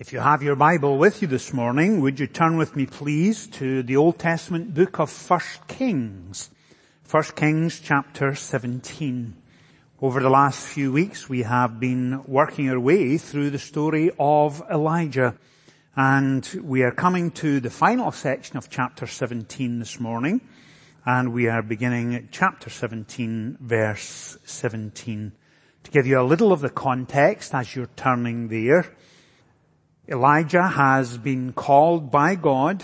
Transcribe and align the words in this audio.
If 0.00 0.14
you 0.14 0.20
have 0.20 0.42
your 0.42 0.56
Bible 0.56 0.96
with 0.96 1.20
you 1.20 1.28
this 1.28 1.52
morning, 1.52 2.00
would 2.00 2.18
you 2.18 2.26
turn 2.26 2.56
with 2.56 2.74
me 2.74 2.86
please 2.86 3.46
to 3.48 3.82
the 3.82 3.98
Old 3.98 4.18
Testament 4.18 4.72
book 4.72 4.98
of 4.98 5.12
1 5.30 5.40
Kings. 5.68 6.48
1 7.10 7.22
Kings 7.36 7.78
chapter 7.80 8.34
17. 8.34 9.36
Over 10.00 10.20
the 10.20 10.30
last 10.30 10.66
few 10.66 10.90
weeks 10.90 11.28
we 11.28 11.42
have 11.42 11.78
been 11.78 12.24
working 12.24 12.70
our 12.70 12.80
way 12.80 13.18
through 13.18 13.50
the 13.50 13.58
story 13.58 14.10
of 14.18 14.62
Elijah 14.70 15.34
and 15.94 16.48
we 16.64 16.82
are 16.82 16.92
coming 16.92 17.30
to 17.32 17.60
the 17.60 17.68
final 17.68 18.10
section 18.10 18.56
of 18.56 18.70
chapter 18.70 19.06
17 19.06 19.80
this 19.80 20.00
morning 20.00 20.40
and 21.04 21.34
we 21.34 21.46
are 21.46 21.60
beginning 21.60 22.26
chapter 22.32 22.70
17 22.70 23.58
verse 23.60 24.38
17. 24.46 25.32
To 25.84 25.90
give 25.90 26.06
you 26.06 26.18
a 26.18 26.24
little 26.24 26.54
of 26.54 26.62
the 26.62 26.70
context 26.70 27.54
as 27.54 27.76
you're 27.76 27.90
turning 27.96 28.48
there, 28.48 28.86
Elijah 30.10 30.66
has 30.66 31.18
been 31.18 31.52
called 31.52 32.10
by 32.10 32.34
God. 32.34 32.82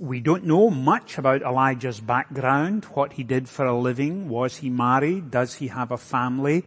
We 0.00 0.18
don't 0.18 0.46
know 0.46 0.68
much 0.68 1.16
about 1.16 1.42
Elijah's 1.42 2.00
background, 2.00 2.86
what 2.86 3.12
he 3.12 3.22
did 3.22 3.48
for 3.48 3.64
a 3.66 3.78
living. 3.78 4.28
Was 4.28 4.56
he 4.56 4.68
married? 4.68 5.30
Does 5.30 5.54
he 5.54 5.68
have 5.68 5.92
a 5.92 5.96
family? 5.96 6.64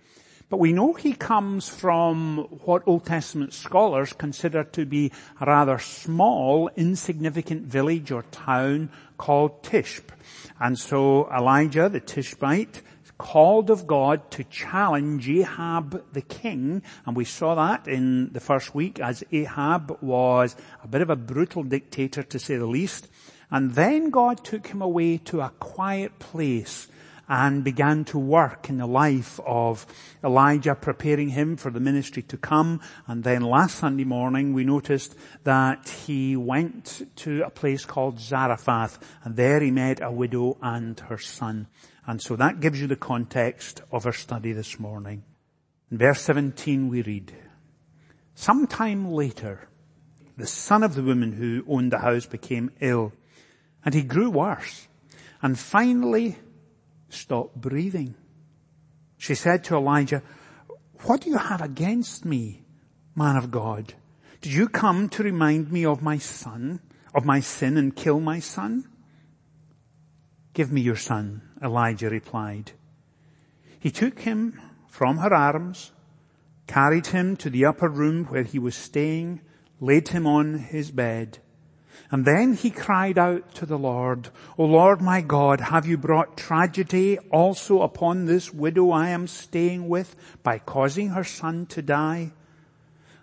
But 0.49 0.61
we 0.61 0.71
know 0.71 0.93
he 0.93 1.11
comes 1.11 1.67
from 1.67 2.47
what 2.63 2.87
Old 2.87 3.07
Testament 3.07 3.53
scholars 3.53 4.13
consider 4.13 4.63
to 4.63 4.85
be 4.85 5.11
a 5.41 5.45
rather 5.45 5.77
small, 5.79 6.69
insignificant 6.77 7.63
village 7.63 8.09
or 8.09 8.23
town 8.31 8.91
called 9.17 9.63
Tishbe. 9.63 10.11
And 10.61 10.79
so 10.79 11.29
Elijah, 11.29 11.89
the 11.89 11.99
Tishbite, 11.99 12.81
called 13.19 13.69
of 13.69 13.85
God 13.85 14.31
to 14.31 14.43
challenge 14.45 15.29
Ahab 15.29 16.03
the 16.13 16.21
king, 16.21 16.81
and 17.05 17.15
we 17.15 17.25
saw 17.25 17.53
that 17.53 17.87
in 17.87 18.33
the 18.33 18.39
first 18.39 18.73
week 18.73 18.99
as 18.99 19.23
Ahab 19.31 19.99
was 20.01 20.55
a 20.83 20.87
bit 20.87 21.01
of 21.01 21.11
a 21.11 21.15
brutal 21.15 21.61
dictator 21.61 22.23
to 22.23 22.39
say 22.39 22.57
the 22.57 22.65
least. 22.65 23.07
And 23.51 23.75
then 23.75 24.09
God 24.09 24.43
took 24.43 24.67
him 24.67 24.81
away 24.81 25.17
to 25.25 25.41
a 25.41 25.51
quiet 25.59 26.17
place 26.17 26.87
and 27.27 27.63
began 27.63 28.03
to 28.05 28.17
work 28.17 28.69
in 28.69 28.77
the 28.77 28.87
life 28.87 29.39
of 29.45 29.85
Elijah, 30.23 30.73
preparing 30.73 31.29
him 31.29 31.55
for 31.55 31.69
the 31.69 31.79
ministry 31.79 32.23
to 32.23 32.37
come. 32.37 32.81
And 33.05 33.23
then 33.23 33.43
last 33.43 33.75
Sunday 33.75 34.03
morning, 34.03 34.53
we 34.53 34.63
noticed 34.63 35.15
that 35.43 35.87
he 35.87 36.35
went 36.35 37.07
to 37.17 37.43
a 37.43 37.51
place 37.51 37.85
called 37.85 38.19
Zarephath, 38.19 38.97
and 39.23 39.35
there 39.35 39.59
he 39.59 39.69
met 39.69 40.01
a 40.01 40.11
widow 40.11 40.57
and 40.61 40.99
her 41.01 41.19
son. 41.19 41.67
And 42.09 42.19
so 42.19 42.35
that 42.37 42.59
gives 42.59 42.81
you 42.81 42.87
the 42.87 42.95
context 42.95 43.83
of 43.91 44.07
our 44.07 44.13
study 44.13 44.51
this 44.51 44.79
morning. 44.79 45.21
In 45.91 45.99
verse 45.99 46.19
17 46.21 46.89
we 46.89 47.03
read, 47.03 47.31
Sometime 48.33 49.11
later, 49.11 49.69
the 50.35 50.47
son 50.47 50.81
of 50.81 50.95
the 50.95 51.03
woman 51.03 51.33
who 51.33 51.63
owned 51.67 51.91
the 51.91 51.99
house 51.99 52.25
became 52.25 52.71
ill, 52.79 53.13
and 53.85 53.93
he 53.93 54.01
grew 54.01 54.31
worse, 54.31 54.87
and 55.43 55.59
finally 55.59 56.39
stopped 57.09 57.61
breathing. 57.61 58.15
She 59.19 59.35
said 59.35 59.63
to 59.65 59.75
Elijah, 59.75 60.23
what 61.03 61.21
do 61.21 61.29
you 61.29 61.37
have 61.37 61.61
against 61.61 62.25
me, 62.25 62.63
man 63.13 63.35
of 63.35 63.51
God? 63.51 63.93
Did 64.41 64.53
you 64.53 64.67
come 64.67 65.09
to 65.09 65.21
remind 65.21 65.71
me 65.71 65.85
of 65.85 66.01
my 66.01 66.17
son, 66.17 66.79
of 67.13 67.23
my 67.23 67.39
sin 67.39 67.77
and 67.77 67.95
kill 67.95 68.19
my 68.19 68.39
son? 68.39 68.89
Give 70.55 70.71
me 70.71 70.81
your 70.81 70.95
son, 70.95 71.43
Elijah 71.61 72.09
replied. 72.09 72.71
He 73.79 73.91
took 73.91 74.19
him 74.19 74.59
from 74.87 75.17
her 75.17 75.33
arms, 75.33 75.91
carried 76.67 77.07
him 77.07 77.35
to 77.37 77.49
the 77.49 77.65
upper 77.65 77.89
room 77.89 78.25
where 78.25 78.43
he 78.43 78.59
was 78.59 78.75
staying, 78.75 79.41
laid 79.79 80.09
him 80.09 80.27
on 80.27 80.59
his 80.59 80.91
bed, 80.91 81.39
and 82.11 82.25
then 82.25 82.53
he 82.53 82.71
cried 82.71 83.17
out 83.17 83.53
to 83.55 83.65
the 83.65 83.77
Lord, 83.77 84.29
O 84.57 84.65
Lord 84.65 85.01
my 85.01 85.21
God, 85.21 85.61
have 85.61 85.85
you 85.85 85.97
brought 85.97 86.37
tragedy 86.37 87.19
also 87.31 87.81
upon 87.81 88.25
this 88.25 88.53
widow 88.53 88.91
I 88.91 89.09
am 89.09 89.27
staying 89.27 89.87
with 89.87 90.15
by 90.41 90.59
causing 90.59 91.09
her 91.09 91.23
son 91.23 91.65
to 91.67 91.81
die? 91.81 92.31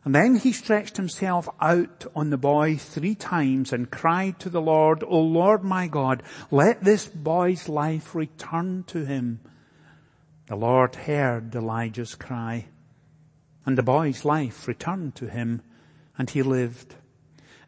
And 0.06 0.15
then 0.15 0.37
he 0.37 0.53
stretched 0.53 0.99
himself 0.99 1.49
out 1.61 2.06
on 2.15 2.31
the 2.31 2.39
boy 2.39 2.77
three 2.77 3.17
times 3.17 3.72
and 3.72 3.91
cried 3.91 4.39
to 4.39 4.49
the 4.49 4.61
Lord, 4.61 5.03
O 5.03 5.21
Lord 5.21 5.65
my 5.65 5.89
God, 5.89 6.22
let 6.49 6.84
this 6.84 7.09
boy's 7.09 7.69
life 7.69 8.15
return 8.15 8.84
to 8.87 9.05
him. 9.05 9.41
The 10.47 10.55
Lord 10.55 10.94
heard 10.94 11.53
Elijah's 11.56 12.15
cry 12.15 12.67
and 13.65 13.77
the 13.77 13.83
boy's 13.83 14.25
life 14.25 14.69
returned 14.69 15.17
to 15.17 15.27
him 15.27 15.62
and 16.17 16.31
he 16.31 16.41
lived. 16.44 16.94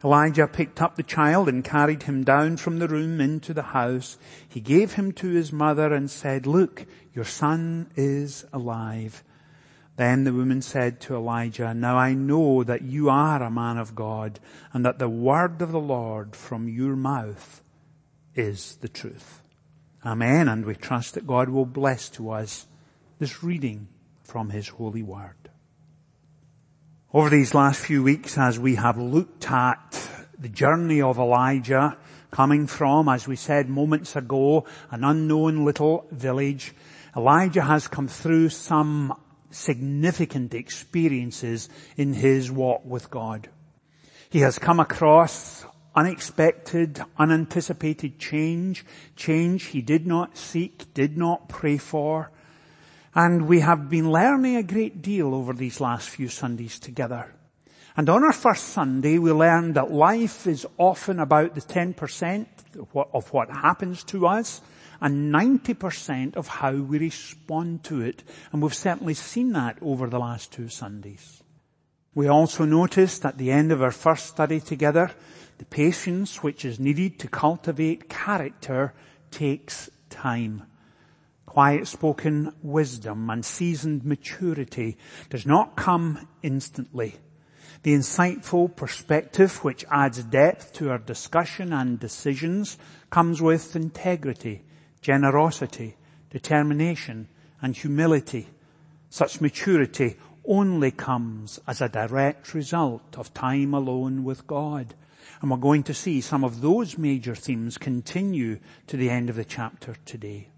Elijah 0.01 0.47
picked 0.47 0.81
up 0.81 0.95
the 0.95 1.03
child 1.03 1.49
and 1.49 1.61
carried 1.61 2.03
him 2.03 2.23
down 2.23 2.55
from 2.55 2.79
the 2.79 2.87
room 2.87 3.19
into 3.19 3.53
the 3.53 3.63
house. 3.63 4.17
He 4.47 4.61
gave 4.61 4.93
him 4.93 5.11
to 5.11 5.27
his 5.27 5.51
mother 5.51 5.93
and 5.93 6.09
said, 6.09 6.47
look, 6.47 6.85
your 7.13 7.25
son 7.25 7.91
is 7.97 8.45
alive. 8.53 9.25
Then 9.99 10.23
the 10.23 10.31
woman 10.31 10.61
said 10.61 11.01
to 11.01 11.15
Elijah, 11.15 11.73
Now 11.73 11.97
I 11.97 12.13
know 12.13 12.63
that 12.63 12.83
you 12.83 13.09
are 13.09 13.43
a 13.43 13.51
man 13.51 13.77
of 13.77 13.95
God 13.95 14.39
and 14.71 14.85
that 14.85 14.97
the 14.97 15.09
word 15.09 15.61
of 15.61 15.73
the 15.73 15.79
Lord 15.81 16.37
from 16.37 16.69
your 16.69 16.95
mouth 16.95 17.61
is 18.33 18.77
the 18.77 18.87
truth. 18.87 19.41
Amen. 20.05 20.47
And 20.47 20.63
we 20.63 20.75
trust 20.75 21.15
that 21.15 21.27
God 21.27 21.49
will 21.49 21.65
bless 21.65 22.07
to 22.11 22.31
us 22.31 22.65
this 23.19 23.43
reading 23.43 23.89
from 24.23 24.51
his 24.51 24.69
holy 24.69 25.03
word. 25.03 25.49
Over 27.13 27.29
these 27.29 27.53
last 27.53 27.81
few 27.81 28.01
weeks 28.01 28.37
as 28.37 28.57
we 28.57 28.75
have 28.75 28.97
looked 28.97 29.51
at 29.51 30.09
the 30.39 30.47
journey 30.47 31.01
of 31.01 31.17
Elijah 31.19 31.97
coming 32.31 32.67
from, 32.67 33.09
as 33.09 33.27
we 33.27 33.35
said 33.35 33.67
moments 33.67 34.15
ago, 34.15 34.63
an 34.91 35.03
unknown 35.03 35.65
little 35.65 36.07
village, 36.09 36.73
Elijah 37.17 37.63
has 37.63 37.89
come 37.89 38.07
through 38.07 38.47
some 38.47 39.13
significant 39.51 40.53
experiences 40.53 41.69
in 41.97 42.13
his 42.13 42.51
walk 42.51 42.83
with 42.85 43.09
God. 43.09 43.49
He 44.29 44.39
has 44.39 44.59
come 44.59 44.79
across 44.79 45.65
unexpected, 45.95 47.01
unanticipated 47.17 48.19
change, 48.19 48.85
change 49.15 49.65
he 49.65 49.81
did 49.81 50.05
not 50.05 50.37
seek, 50.37 50.93
did 50.93 51.17
not 51.17 51.49
pray 51.49 51.77
for. 51.77 52.31
And 53.15 53.47
we 53.47 53.61
have 53.61 53.89
been 53.89 54.11
learning 54.11 54.55
a 54.55 54.63
great 54.63 55.01
deal 55.01 55.33
over 55.33 55.53
these 55.53 55.81
last 55.81 56.09
few 56.09 56.27
Sundays 56.29 56.79
together. 56.79 57.33
And 57.97 58.07
on 58.07 58.23
our 58.23 58.31
first 58.31 58.69
Sunday, 58.69 59.17
we 59.17 59.31
learned 59.31 59.75
that 59.75 59.91
life 59.91 60.47
is 60.47 60.65
often 60.77 61.19
about 61.19 61.55
the 61.55 61.61
10% 61.61 62.45
of 63.13 63.33
what, 63.33 63.49
happens 63.49 64.03
to 64.05 64.27
us 64.27 64.61
and 65.01 65.33
90% 65.33 66.35
of 66.35 66.47
how 66.47 66.73
we 66.73 66.99
respond 66.99 67.83
to 67.85 68.01
it. 68.01 68.23
And 68.51 68.61
we've 68.61 68.73
certainly 68.73 69.13
seen 69.13 69.53
that 69.53 69.77
over 69.81 70.07
the 70.07 70.19
last 70.19 70.51
two 70.51 70.69
Sundays. 70.69 71.43
We 72.15 72.27
also 72.27 72.65
noticed 72.65 73.25
at 73.25 73.37
the 73.37 73.51
end 73.51 73.71
of 73.71 73.81
our 73.81 73.91
first 73.91 74.25
study 74.25 74.59
together, 74.59 75.11
the 75.57 75.65
patience 75.65 76.43
which 76.43 76.65
is 76.65 76.79
needed 76.79 77.19
to 77.19 77.27
cultivate 77.27 78.09
character 78.09 78.93
takes 79.31 79.89
time. 80.09 80.63
Quiet 81.45 81.87
spoken 81.87 82.53
wisdom 82.61 83.29
and 83.29 83.43
seasoned 83.43 84.05
maturity 84.05 84.97
does 85.29 85.45
not 85.45 85.75
come 85.75 86.27
instantly. 86.43 87.15
The 87.83 87.93
insightful 87.93 88.75
perspective 88.75 89.63
which 89.63 89.85
adds 89.89 90.23
depth 90.23 90.73
to 90.73 90.89
our 90.89 90.97
discussion 90.97 91.71
and 91.71 91.99
decisions 91.99 92.77
comes 93.09 93.41
with 93.41 93.75
integrity 93.75 94.63
generosity, 95.01 95.95
determination, 96.29 97.27
and 97.61 97.75
humility. 97.75 98.47
Such 99.09 99.41
maturity 99.41 100.17
only 100.45 100.91
comes 100.91 101.59
as 101.67 101.81
a 101.81 101.89
direct 101.89 102.53
result 102.53 103.17
of 103.17 103.33
time 103.33 103.73
alone 103.73 104.23
with 104.23 104.47
God. 104.47 104.95
And 105.41 105.51
we're 105.51 105.57
going 105.57 105.83
to 105.83 105.93
see 105.93 106.21
some 106.21 106.43
of 106.43 106.61
those 106.61 106.97
major 106.97 107.35
themes 107.35 107.77
continue 107.77 108.59
to 108.87 108.97
the 108.97 109.09
end 109.09 109.29
of 109.29 109.35
the 109.35 109.45
chapter 109.45 109.95
today. 110.05 110.49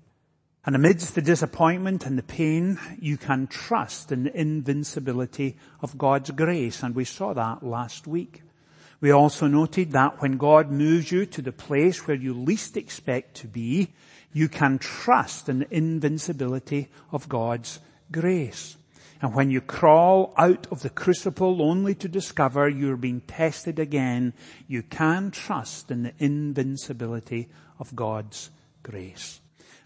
And 0.65 0.75
amidst 0.75 1.15
the 1.15 1.21
disappointment 1.21 2.05
and 2.05 2.17
the 2.17 2.23
pain, 2.23 2.79
you 2.99 3.17
can 3.17 3.47
trust 3.47 4.11
in 4.11 4.23
the 4.23 4.39
invincibility 4.39 5.57
of 5.81 5.97
God's 5.97 6.31
grace. 6.31 6.83
And 6.83 6.95
we 6.95 7.05
saw 7.05 7.33
that 7.33 7.63
last 7.63 8.05
week. 8.05 8.43
We 8.99 9.09
also 9.09 9.47
noted 9.47 9.91
that 9.93 10.21
when 10.21 10.37
God 10.37 10.71
moves 10.71 11.11
you 11.11 11.25
to 11.25 11.41
the 11.41 11.51
place 11.51 12.05
where 12.05 12.17
you 12.17 12.35
least 12.35 12.77
expect 12.77 13.37
to 13.37 13.47
be, 13.47 13.89
you 14.33 14.47
can 14.47 14.79
trust 14.79 15.49
in 15.49 15.59
the 15.59 15.75
invincibility 15.75 16.89
of 17.11 17.29
God's 17.29 17.79
grace. 18.11 18.77
And 19.21 19.35
when 19.35 19.51
you 19.51 19.61
crawl 19.61 20.33
out 20.35 20.67
of 20.71 20.81
the 20.81 20.89
crucible 20.89 21.61
only 21.61 21.93
to 21.95 22.07
discover 22.07 22.67
you're 22.67 22.97
being 22.97 23.21
tested 23.21 23.77
again, 23.77 24.33
you 24.67 24.81
can 24.81 25.29
trust 25.29 25.91
in 25.91 26.03
the 26.03 26.13
invincibility 26.17 27.49
of 27.79 27.95
God's 27.95 28.49
grace. 28.81 29.39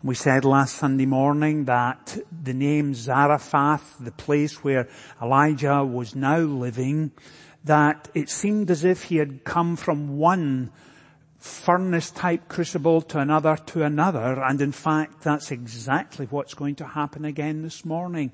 We 0.04 0.16
said 0.16 0.46
last 0.46 0.76
Sunday 0.76 1.06
morning 1.06 1.66
that 1.66 2.18
the 2.32 2.54
name 2.54 2.94
Zarephath, 2.94 3.98
the 4.00 4.12
place 4.12 4.64
where 4.64 4.88
Elijah 5.22 5.84
was 5.84 6.16
now 6.16 6.38
living, 6.38 7.12
that 7.64 8.08
it 8.14 8.30
seemed 8.30 8.70
as 8.70 8.86
if 8.86 9.04
he 9.04 9.18
had 9.18 9.44
come 9.44 9.76
from 9.76 10.18
one 10.18 10.72
furnace 11.46 12.12
type 12.12 12.48
crucible 12.48 13.02
to 13.02 13.20
another 13.20 13.56
to 13.68 13.84
another. 13.84 14.44
And 14.44 14.60
in 14.62 14.72
fact, 14.72 15.22
that's 15.22 15.52
exactly 15.52 16.26
what's 16.30 16.54
going 16.54 16.76
to 16.76 16.86
happen 16.86 17.24
again 17.24 17.62
this 17.62 17.86
morning. 17.86 18.32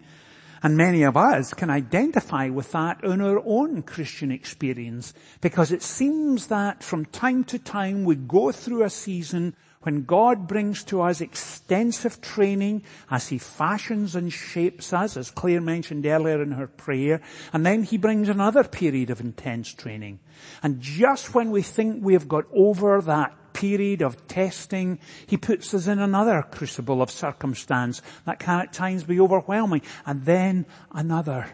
And 0.63 0.77
many 0.77 1.03
of 1.03 1.17
us 1.17 1.53
can 1.53 1.69
identify 1.69 2.49
with 2.49 2.71
that 2.71 3.03
in 3.03 3.19
our 3.19 3.41
own 3.45 3.81
Christian 3.81 4.31
experience 4.31 5.13
because 5.41 5.71
it 5.71 5.81
seems 5.81 6.47
that 6.47 6.83
from 6.83 7.05
time 7.05 7.43
to 7.45 7.57
time 7.57 8.05
we 8.05 8.15
go 8.15 8.51
through 8.51 8.83
a 8.83 8.89
season 8.89 9.55
when 9.81 10.03
God 10.03 10.47
brings 10.47 10.83
to 10.85 11.01
us 11.01 11.21
extensive 11.21 12.21
training 12.21 12.83
as 13.09 13.29
He 13.29 13.37
fashions 13.37 14.15
and 14.15 14.31
shapes 14.31 14.93
us, 14.93 15.17
as 15.17 15.31
Claire 15.31 15.61
mentioned 15.61 16.05
earlier 16.05 16.41
in 16.41 16.51
her 16.51 16.67
prayer, 16.67 17.21
and 17.51 17.65
then 17.65 17.83
He 17.83 17.97
brings 17.97 18.29
another 18.29 18.63
period 18.63 19.09
of 19.09 19.19
intense 19.19 19.73
training. 19.73 20.19
And 20.61 20.81
just 20.81 21.33
when 21.33 21.49
we 21.49 21.63
think 21.63 22.03
we 22.03 22.13
have 22.13 22.27
got 22.27 22.45
over 22.53 23.01
that 23.01 23.53
period 23.53 24.01
of 24.01 24.27
testing, 24.27 24.99
He 25.25 25.37
puts 25.37 25.73
us 25.73 25.87
in 25.87 25.97
another 25.97 26.43
crucible 26.43 27.01
of 27.01 27.09
circumstance 27.09 28.03
that 28.25 28.39
can 28.39 28.59
at 28.59 28.73
times 28.73 29.03
be 29.03 29.19
overwhelming, 29.19 29.81
and 30.05 30.25
then 30.25 30.67
another. 30.91 31.47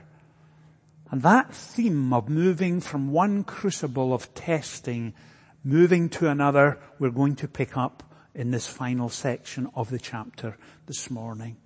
And 1.09 1.21
that 1.21 1.53
theme 1.53 2.11
of 2.11 2.27
moving 2.27 2.81
from 2.81 3.13
one 3.13 3.45
crucible 3.45 4.13
of 4.13 4.33
testing, 4.33 5.13
moving 5.63 6.09
to 6.09 6.29
another, 6.29 6.79
we're 6.99 7.11
going 7.11 7.37
to 7.37 7.47
pick 7.47 7.77
up 7.77 8.03
in 8.37 8.51
this 8.51 8.67
final 8.67 9.09
section 9.09 9.67
of 9.73 9.89
the 9.89 9.97
chapter 9.97 10.55
this 10.85 11.09
morning. 11.09 11.57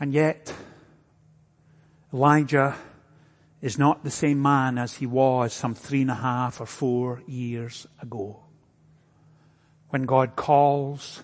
And 0.00 0.14
yet, 0.14 0.52
Elijah 2.14 2.74
is 3.60 3.78
not 3.78 4.02
the 4.02 4.10
same 4.10 4.40
man 4.40 4.78
as 4.78 4.94
he 4.94 5.04
was 5.04 5.52
some 5.52 5.74
three 5.74 6.00
and 6.00 6.10
a 6.10 6.14
half 6.14 6.62
or 6.62 6.66
four 6.66 7.22
years 7.26 7.86
ago. 8.00 8.40
When 9.90 10.04
God 10.04 10.34
calls, 10.34 11.22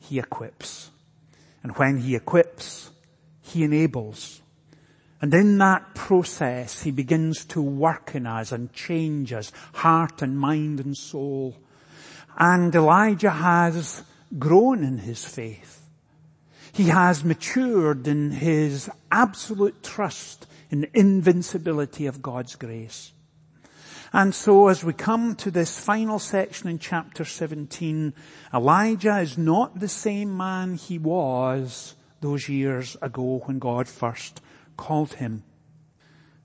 he 0.00 0.18
equips. 0.18 0.90
And 1.62 1.76
when 1.76 1.98
he 1.98 2.16
equips, 2.16 2.90
he 3.40 3.62
enables. 3.62 4.42
And 5.20 5.32
in 5.32 5.58
that 5.58 5.94
process, 5.94 6.82
he 6.82 6.90
begins 6.90 7.44
to 7.46 7.62
work 7.62 8.16
in 8.16 8.26
us 8.26 8.50
and 8.50 8.72
change 8.72 9.32
us, 9.32 9.52
heart 9.74 10.22
and 10.22 10.36
mind 10.36 10.80
and 10.80 10.96
soul. 10.96 11.56
And 12.36 12.74
Elijah 12.74 13.30
has 13.30 14.02
grown 14.38 14.82
in 14.82 14.98
his 14.98 15.24
faith. 15.24 15.80
He 16.72 16.84
has 16.84 17.24
matured 17.24 18.08
in 18.08 18.30
his 18.30 18.90
absolute 19.10 19.82
trust 19.82 20.46
in 20.70 20.82
the 20.82 20.98
invincibility 20.98 22.06
of 22.06 22.22
God's 22.22 22.56
grace. 22.56 23.12
And 24.14 24.34
so 24.34 24.68
as 24.68 24.84
we 24.84 24.92
come 24.92 25.36
to 25.36 25.50
this 25.50 25.78
final 25.78 26.18
section 26.18 26.68
in 26.68 26.78
chapter 26.78 27.24
17, 27.24 28.12
Elijah 28.52 29.18
is 29.18 29.38
not 29.38 29.80
the 29.80 29.88
same 29.88 30.36
man 30.36 30.74
he 30.74 30.98
was 30.98 31.94
those 32.20 32.48
years 32.48 32.96
ago 33.00 33.42
when 33.44 33.58
God 33.58 33.88
first 33.88 34.40
called 34.76 35.14
him. 35.14 35.44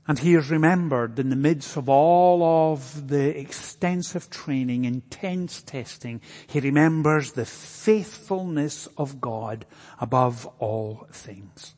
And 0.08 0.20
he 0.20 0.36
is 0.36 0.50
remembered 0.50 1.20
in 1.20 1.30
the 1.30 1.36
midst 1.36 1.76
of 1.76 1.90
all 1.90 2.72
of 2.72 3.10
the 3.10 3.38
extensive 3.38 4.30
training, 4.30 4.86
intense 4.86 5.62
testing. 5.62 6.22
He 6.48 6.62
remembers 6.62 7.34
the 7.34 7.46
faithfulness 7.46 8.88
of 8.98 9.20
God 9.20 9.66
above 10.00 10.48
all 10.60 11.08
things. 11.12 11.76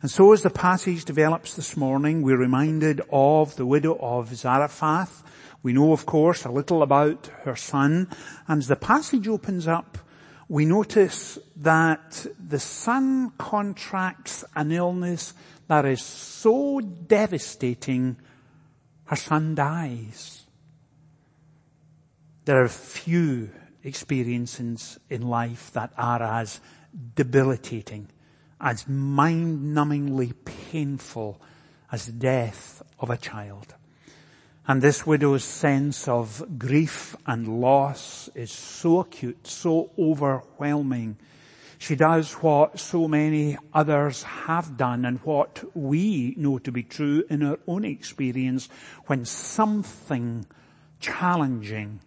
And 0.00 0.10
so 0.10 0.32
as 0.32 0.42
the 0.42 0.50
passage 0.50 1.04
develops 1.04 1.54
this 1.54 1.76
morning, 1.76 2.22
we're 2.22 2.38
reminded 2.38 3.02
of 3.12 3.54
the 3.56 3.66
widow 3.66 3.98
of 4.00 4.34
Zarephath. 4.34 5.22
We 5.62 5.74
know, 5.74 5.92
of 5.92 6.06
course, 6.06 6.44
a 6.44 6.50
little 6.50 6.82
about 6.82 7.28
her 7.42 7.54
son. 7.54 8.08
And 8.48 8.60
as 8.62 8.68
the 8.68 8.76
passage 8.76 9.28
opens 9.28 9.68
up, 9.68 9.98
we 10.52 10.66
notice 10.66 11.38
that 11.56 12.26
the 12.38 12.58
son 12.58 13.32
contracts 13.38 14.44
an 14.54 14.70
illness 14.70 15.32
that 15.66 15.86
is 15.86 16.02
so 16.02 16.78
devastating, 16.78 18.18
her 19.04 19.16
son 19.16 19.54
dies. 19.54 20.44
There 22.44 22.62
are 22.62 22.68
few 22.68 23.48
experiences 23.82 25.00
in 25.08 25.22
life 25.22 25.72
that 25.72 25.94
are 25.96 26.22
as 26.22 26.60
debilitating, 27.14 28.10
as 28.60 28.86
mind-numbingly 28.86 30.34
painful 30.44 31.40
as 31.90 32.04
the 32.04 32.12
death 32.12 32.82
of 33.00 33.08
a 33.08 33.16
child. 33.16 33.74
And 34.66 34.80
this 34.80 35.04
widow's 35.04 35.42
sense 35.42 36.06
of 36.06 36.58
grief 36.58 37.16
and 37.26 37.60
loss 37.60 38.30
is 38.34 38.52
so 38.52 39.00
acute, 39.00 39.46
so 39.46 39.90
overwhelming. 39.98 41.16
She 41.78 41.96
does 41.96 42.32
what 42.34 42.78
so 42.78 43.08
many 43.08 43.58
others 43.74 44.22
have 44.22 44.76
done 44.76 45.04
and 45.04 45.18
what 45.24 45.64
we 45.74 46.34
know 46.36 46.58
to 46.60 46.70
be 46.70 46.84
true 46.84 47.24
in 47.28 47.42
our 47.42 47.58
own 47.66 47.84
experience 47.84 48.68
when 49.06 49.24
something 49.24 50.46
challenging, 51.00 51.98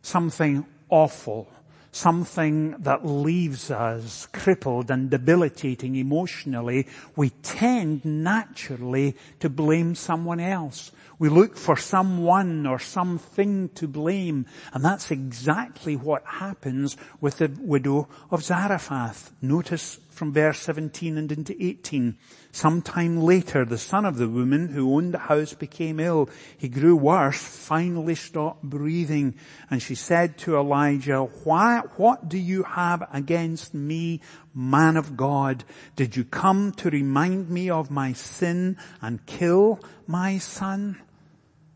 something 0.00 0.64
awful, 0.88 1.50
something 1.94 2.72
that 2.80 3.06
leaves 3.06 3.70
us 3.70 4.26
crippled 4.32 4.90
and 4.90 5.10
debilitating 5.10 5.94
emotionally, 5.94 6.88
we 7.14 7.30
tend 7.42 8.04
naturally 8.04 9.16
to 9.38 9.48
blame 9.48 9.94
someone 9.94 10.40
else. 10.40 10.90
We 11.18 11.28
look 11.28 11.56
for 11.56 11.76
someone 11.76 12.66
or 12.66 12.80
something 12.80 13.68
to 13.76 13.86
blame. 13.86 14.46
And 14.72 14.84
that's 14.84 15.12
exactly 15.12 15.94
what 15.94 16.24
happens 16.26 16.96
with 17.20 17.38
the 17.38 17.52
widow 17.60 18.08
of 18.30 18.42
Zarephath. 18.42 19.32
Notice 19.40 20.00
from 20.14 20.32
verse 20.32 20.60
17 20.60 21.18
and 21.18 21.30
into 21.30 21.54
18. 21.62 22.16
Sometime 22.52 23.20
later, 23.20 23.64
the 23.64 23.78
son 23.78 24.04
of 24.04 24.16
the 24.16 24.28
woman 24.28 24.68
who 24.68 24.94
owned 24.94 25.12
the 25.12 25.18
house 25.18 25.52
became 25.54 25.98
ill. 25.98 26.30
He 26.56 26.68
grew 26.68 26.94
worse, 26.94 27.42
finally 27.42 28.14
stopped 28.14 28.62
breathing. 28.62 29.34
And 29.70 29.82
she 29.82 29.96
said 29.96 30.38
to 30.38 30.56
Elijah, 30.56 31.22
Why, 31.42 31.80
what 31.96 32.28
do 32.28 32.38
you 32.38 32.62
have 32.62 33.06
against 33.12 33.74
me, 33.74 34.20
man 34.54 34.96
of 34.96 35.16
God? 35.16 35.64
Did 35.96 36.16
you 36.16 36.24
come 36.24 36.72
to 36.78 36.90
remind 36.90 37.50
me 37.50 37.68
of 37.68 37.90
my 37.90 38.12
sin 38.12 38.76
and 39.02 39.26
kill 39.26 39.80
my 40.06 40.38
son? 40.38 41.02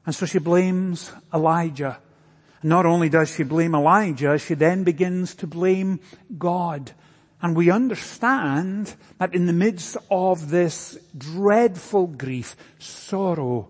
And 0.06 0.14
so 0.14 0.26
she 0.26 0.38
blames 0.38 1.10
Elijah. 1.34 1.98
Not 2.62 2.86
only 2.86 3.08
does 3.08 3.34
she 3.34 3.42
blame 3.42 3.74
Elijah, 3.74 4.38
she 4.38 4.54
then 4.54 4.84
begins 4.84 5.34
to 5.36 5.46
blame 5.46 6.00
God. 6.36 6.92
And 7.40 7.56
we 7.56 7.70
understand 7.70 8.94
that 9.18 9.34
in 9.34 9.46
the 9.46 9.52
midst 9.52 9.96
of 10.10 10.50
this 10.50 10.98
dreadful 11.16 12.08
grief, 12.08 12.56
sorrow, 12.78 13.68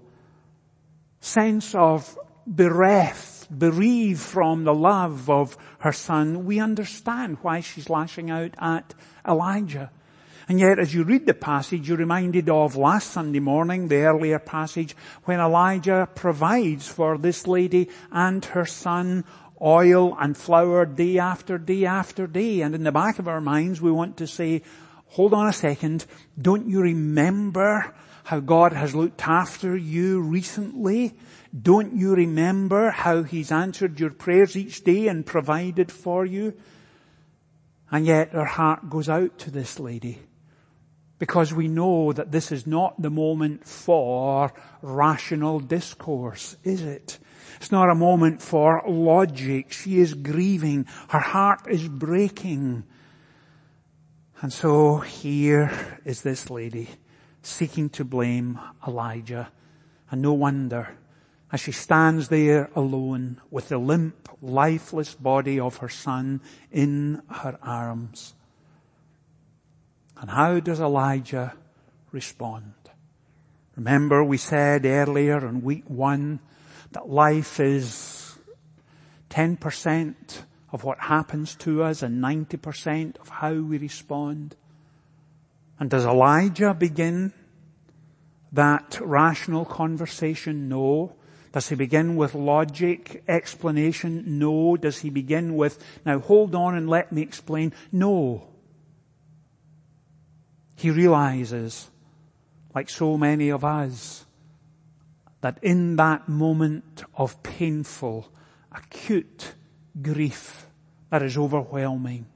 sense 1.21 1.75
of 1.75 2.19
bereft, 2.47 3.57
bereaved 3.57 4.21
from 4.21 4.65
the 4.65 4.75
love 4.75 5.29
of 5.29 5.57
her 5.81 5.93
son, 5.93 6.47
we 6.47 6.61
understand 6.61 7.39
why 7.43 7.61
she's 7.61 7.91
lashing 7.91 8.31
out 8.31 8.55
at 8.59 8.95
Elijah. 9.27 9.91
And 10.49 10.59
yet 10.59 10.79
as 10.79 10.95
you 10.95 11.05
read 11.05 11.27
the 11.27 11.35
passage, 11.35 11.87
you're 11.87 11.99
reminded 11.99 12.49
of 12.49 12.75
last 12.75 13.11
Sunday 13.11 13.39
morning, 13.39 13.89
the 13.89 13.97
earlier 13.97 14.39
passage, 14.39 14.97
when 15.25 15.41
Elijah 15.41 16.09
provides 16.15 16.89
for 16.89 17.19
this 17.19 17.47
lady 17.47 17.91
and 18.11 18.43
her 18.47 18.65
son 18.65 19.27
oil 19.61 20.17
and 20.19 20.37
flour 20.37 20.87
day 20.87 21.19
after 21.19 21.59
day 21.59 21.85
after 21.85 22.27
day. 22.27 22.61
And 22.61 22.75
in 22.75 22.85
the 22.85 22.93
back 22.93 23.19
of 23.19 23.29
our 23.29 23.41
minds, 23.41 23.81
we 23.81 23.91
want 23.91 24.17
to 24.19 24.27
say, 24.27 24.63
hold 25.07 25.35
on 25.35 25.49
a 25.49 25.53
second, 25.53 26.07
don't 26.41 26.69
you 26.69 26.81
remember 26.81 27.95
how 28.25 28.41
God 28.41 28.73
has 28.73 28.95
looked 28.95 29.27
after 29.27 29.77
you 29.77 30.21
recently? 30.21 31.15
Don't 31.61 31.95
you 31.95 32.15
remember 32.15 32.91
how 32.91 33.23
He's 33.23 33.51
answered 33.51 33.99
your 33.99 34.11
prayers 34.11 34.57
each 34.57 34.85
day 34.85 35.09
and 35.09 35.25
provided 35.25 35.91
for 35.91 36.27
you? 36.27 36.55
And 37.91 38.05
yet 38.05 38.35
our 38.35 38.45
heart 38.45 38.91
goes 38.91 39.09
out 39.09 39.39
to 39.39 39.51
this 39.51 39.81
lady 39.81 40.19
because 41.19 41.53
we 41.53 41.69
know 41.69 42.13
that 42.13 42.31
this 42.31 42.53
is 42.53 42.67
not 42.67 43.01
the 43.01 43.11
moment 43.11 43.67
for 43.67 44.53
rational 44.83 45.59
discourse, 45.59 46.57
is 46.65 46.83
it? 46.83 47.19
It's 47.57 47.73
not 47.73 47.91
a 47.91 47.95
moment 47.95 48.43
for 48.43 48.83
logic. 48.87 49.73
She 49.73 49.99
is 50.01 50.15
grieving. 50.15 50.87
Her 51.09 51.19
heart 51.19 51.63
is 51.69 51.89
breaking. 51.89 52.85
And 54.41 54.53
so 54.53 54.99
here 54.99 56.01
is 56.05 56.23
this 56.23 56.51
lady 56.51 56.89
seeking 57.43 57.89
to 57.91 58.05
blame 58.05 58.59
Elijah. 58.87 59.51
And 60.11 60.23
no 60.23 60.33
wonder 60.33 60.97
as 61.51 61.61
she 61.61 61.73
stands 61.73 62.29
there 62.29 62.71
alone 62.77 63.41
with 63.51 63.69
the 63.69 63.79
limp, 63.79 64.29
lifeless 64.43 65.15
body 65.15 65.59
of 65.59 65.79
her 65.79 65.89
son 65.89 66.41
in 66.71 67.23
her 67.31 67.59
arms. 67.63 68.35
And 70.21 70.31
how 70.31 70.61
does 70.61 70.81
Elijah 70.81 71.55
respond? 72.13 72.75
Remember 73.77 74.25
we 74.25 74.37
said 74.37 74.85
earlier 74.85 75.47
in 75.47 75.63
week 75.63 75.85
one 75.87 76.41
that 76.93 77.09
life 77.09 77.61
is 77.61 78.39
10% 79.31 80.15
of 80.73 80.85
what 80.85 80.99
happens 80.99 81.55
to 81.57 81.83
us 81.83 82.03
and 82.03 82.23
90% 82.23 83.19
of 83.19 83.29
how 83.29 83.53
we 83.55 83.79
respond. 83.79 84.57
And 85.79 85.91
does 85.91 86.05
Elijah 86.05 86.75
begin 86.75 87.33
that 88.53 88.99
rational 89.01 89.65
conversation? 89.65 90.69
No. 90.69 91.15
Does 91.53 91.69
he 91.69 91.75
begin 91.75 92.17
with 92.17 92.35
logic, 92.35 93.23
explanation? 93.29 94.39
No. 94.39 94.77
Does 94.77 94.99
he 94.99 95.11
begin 95.11 95.57
with, 95.57 95.83
now 96.05 96.19
hold 96.19 96.55
on 96.55 96.77
and 96.77 96.89
let 96.89 97.13
me 97.13 97.23
explain? 97.23 97.73
No. 97.93 98.49
He 100.77 100.91
realizes, 100.91 101.91
like 102.75 102.89
so 102.89 103.17
many 103.17 103.49
of 103.49 103.65
us, 103.65 104.25
that 105.41 105.59
in 105.63 105.97
that 105.97 106.29
moment 106.29 107.03
of 107.15 107.43
painful, 107.43 108.29
acute 108.73 109.55
grief 110.01 110.67
that 111.11 111.23
is 111.23 111.39
overwhelming, 111.39 112.27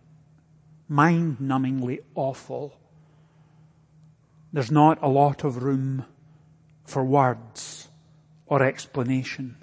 mind-numbingly 0.89 2.01
awful, 2.15 2.75
there's 4.53 4.71
not 4.71 5.03
a 5.03 5.09
lot 5.09 5.45
of 5.45 5.63
room 5.63 6.05
for 6.85 7.05
words 7.05 7.89
or 8.47 8.63
explanation. 8.63 9.57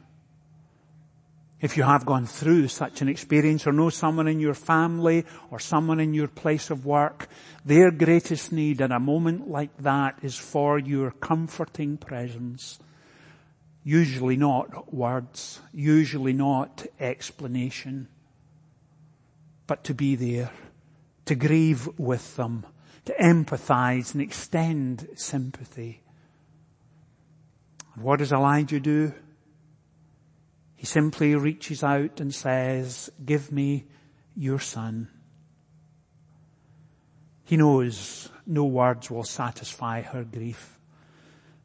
If 1.62 1.76
you 1.76 1.84
have 1.84 2.06
gone 2.06 2.26
through 2.26 2.70
such 2.70 3.02
an 3.02 3.10
experience 3.10 3.68
or 3.68 3.74
know 3.74 3.90
someone 3.90 4.28
in 4.28 4.40
your 4.40 4.54
family 4.54 5.26
or 5.52 5.60
someone 5.60 6.00
in 6.00 6.14
your 6.14 6.30
place 6.30 6.70
of 6.70 6.86
work, 6.86 7.28
their 7.66 7.92
greatest 7.92 8.54
need 8.54 8.80
in 8.80 8.94
a 8.94 9.00
moment 9.00 9.50
like 9.50 9.76
that 9.80 10.20
is 10.22 10.38
for 10.38 10.80
your 10.80 11.12
comforting 11.12 11.98
presence. 11.98 12.80
Usually 13.90 14.36
not 14.36 14.94
words, 14.94 15.62
usually 15.74 16.32
not 16.32 16.86
explanation, 17.00 18.08
but 19.66 19.84
to 19.86 19.96
be 19.96 20.14
there, 20.16 20.52
to 21.26 21.34
grieve 21.34 21.90
with 21.98 22.36
them, 22.36 22.68
to 23.06 23.16
empathize 23.20 24.14
and 24.14 24.22
extend 24.22 25.08
sympathy. 25.16 26.04
And 27.96 28.04
what 28.04 28.20
does 28.20 28.32
Elijah 28.32 28.80
do? 28.80 29.12
He 30.76 30.86
simply 30.86 31.34
reaches 31.34 31.84
out 31.84 32.20
and 32.20 32.32
says, 32.32 33.10
give 33.26 33.52
me 33.52 33.86
your 34.36 34.60
son. 34.60 35.10
He 37.44 37.58
knows 37.58 38.30
no 38.46 38.66
words 38.66 39.10
will 39.10 39.24
satisfy 39.24 40.04
her 40.04 40.24
grief. 40.24 40.79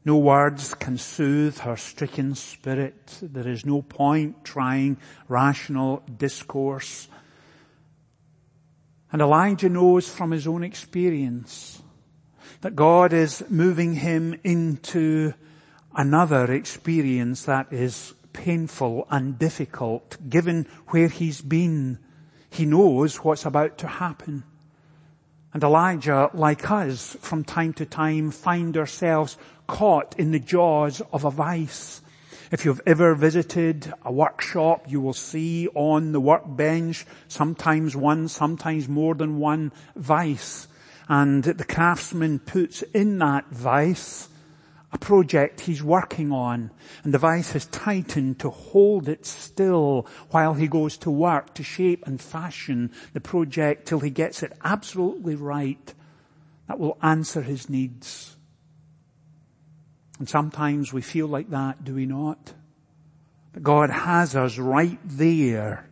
No 0.05 0.17
words 0.17 0.75
can 0.75 0.99
soothe 0.99 1.57
her 1.59 1.75
stricken 1.75 2.35
spirit. 2.35 3.17
There 3.23 3.47
is 3.47 3.65
no 3.65 3.81
point 3.81 4.45
trying 4.45 4.97
rational 5.27 6.03
discourse. 6.17 7.07
And 9.11 9.19
Elijah 9.19 9.69
knows 9.69 10.07
from 10.07 10.29
his 10.29 10.45
own 10.45 10.63
experience 10.63 11.81
that 12.61 12.75
God 12.75 13.13
is 13.13 13.43
moving 13.49 13.95
him 13.95 14.39
into 14.43 15.33
another 15.95 16.53
experience 16.53 17.45
that 17.45 17.73
is 17.73 18.13
painful 18.31 19.07
and 19.09 19.39
difficult 19.39 20.17
given 20.29 20.67
where 20.89 21.07
he's 21.07 21.41
been. 21.41 21.97
He 22.51 22.65
knows 22.65 23.23
what's 23.23 23.45
about 23.45 23.79
to 23.79 23.87
happen. 23.87 24.43
And 25.53 25.63
Elijah, 25.63 26.29
like 26.33 26.69
us, 26.69 27.15
from 27.21 27.45
time 27.45 27.71
to 27.73 27.85
time 27.85 28.29
find 28.29 28.75
ourselves 28.75 29.37
caught 29.67 30.17
in 30.17 30.31
the 30.31 30.39
jaws 30.39 31.01
of 31.11 31.25
a 31.25 31.31
vice. 31.31 32.01
If 32.51 32.63
you've 32.63 32.81
ever 32.85 33.15
visited 33.15 33.91
a 34.03 34.11
workshop, 34.11 34.85
you 34.87 35.01
will 35.01 35.13
see 35.13 35.67
on 35.73 36.11
the 36.11 36.21
workbench 36.21 37.05
sometimes 37.27 37.95
one, 37.95 38.27
sometimes 38.27 38.87
more 38.87 39.15
than 39.15 39.39
one 39.39 39.71
vice. 39.95 40.67
And 41.09 41.43
the 41.43 41.65
craftsman 41.65 42.39
puts 42.39 42.81
in 42.81 43.19
that 43.19 43.47
vice 43.49 44.29
a 44.95 44.97
project 44.97 45.59
he's 45.59 45.83
working 45.83 46.31
on 46.31 46.71
and 47.03 47.13
the 47.13 47.17
vice 47.17 47.51
has 47.51 47.65
tightened 47.65 48.39
to 48.39 48.49
hold 48.49 49.09
it 49.09 49.25
still 49.25 50.07
while 50.29 50.53
he 50.53 50.69
goes 50.69 50.95
to 50.97 51.11
work 51.11 51.53
to 51.53 51.63
shape 51.63 52.07
and 52.07 52.21
fashion 52.21 52.89
the 53.11 53.19
project 53.19 53.85
till 53.85 53.99
he 53.99 54.09
gets 54.09 54.41
it 54.41 54.53
absolutely 54.63 55.35
right 55.35 55.93
that 56.69 56.79
will 56.79 56.97
answer 57.01 57.41
his 57.41 57.69
needs. 57.69 58.34
And 60.19 60.27
sometimes 60.27 60.93
we 60.93 61.01
feel 61.01 61.27
like 61.27 61.49
that, 61.49 61.83
do 61.83 61.93
we 61.93 62.05
not? 62.05 62.53
But 63.53 63.63
God 63.63 63.89
has 63.89 64.35
us 64.35 64.57
right 64.57 64.99
there 65.03 65.87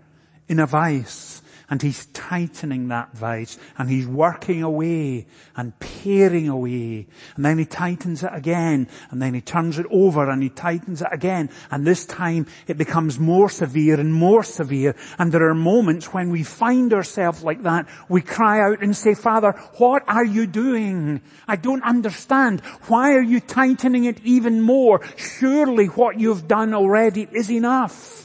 in 0.48 0.60
a 0.60 0.66
vice 0.66 1.42
and 1.74 1.82
he's 1.82 2.06
tightening 2.14 2.90
that 2.90 3.12
vice 3.14 3.58
and 3.80 3.90
he's 3.90 4.06
working 4.06 4.62
away 4.62 5.26
and 5.56 5.74
paring 5.80 6.48
away. 6.48 7.08
And 7.36 7.44
then 7.44 7.58
he 7.58 7.66
tightens 7.66 8.22
it 8.22 8.30
again 8.32 8.88
and 9.10 9.20
then 9.20 9.34
he 9.34 9.42
turns 9.42 9.80
it 9.80 9.88
over 9.90 10.30
and 10.30 10.44
he 10.44 10.50
tightens 10.50 11.02
it 11.02 11.08
again. 11.12 11.50
And 11.72 11.84
this 11.84 12.06
time 12.06 12.46
it 12.68 12.78
becomes 12.78 13.18
more 13.18 13.50
severe 13.50 14.00
and 14.00 14.14
more 14.14 14.44
severe. 14.44 14.96
And 15.18 15.32
there 15.32 15.50
are 15.50 15.56
moments 15.56 16.14
when 16.14 16.30
we 16.30 16.44
find 16.44 16.94
ourselves 16.94 17.42
like 17.42 17.64
that. 17.64 17.88
We 18.08 18.22
cry 18.22 18.60
out 18.60 18.84
and 18.84 18.96
say 18.96 19.16
father 19.16 19.54
what 19.80 20.04
are 20.08 20.26
you 20.26 20.46
doing? 20.46 21.24
I 21.48 21.56
don't 21.56 21.84
understand. 21.84 22.62
Why 22.86 23.14
are 23.14 23.24
you 23.24 23.40
tightening 23.40 24.06
it 24.06 24.20
even 24.24 24.62
more? 24.62 25.02
Surely 25.18 25.88
what 25.88 26.20
you've 26.20 26.48
done 26.48 26.76
already 26.76 27.28
is 27.32 27.50
enough 27.50 28.24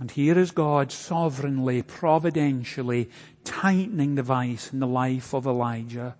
and 0.00 0.10
here 0.10 0.38
is 0.38 0.52
God 0.52 0.92
sovereignly, 0.92 1.82
providentially 1.82 3.10
tightening 3.44 4.14
the 4.14 4.22
vice 4.22 4.72
in 4.72 4.78
the 4.78 4.86
life 4.86 5.34
of 5.34 5.46
Elijah. 5.46 6.14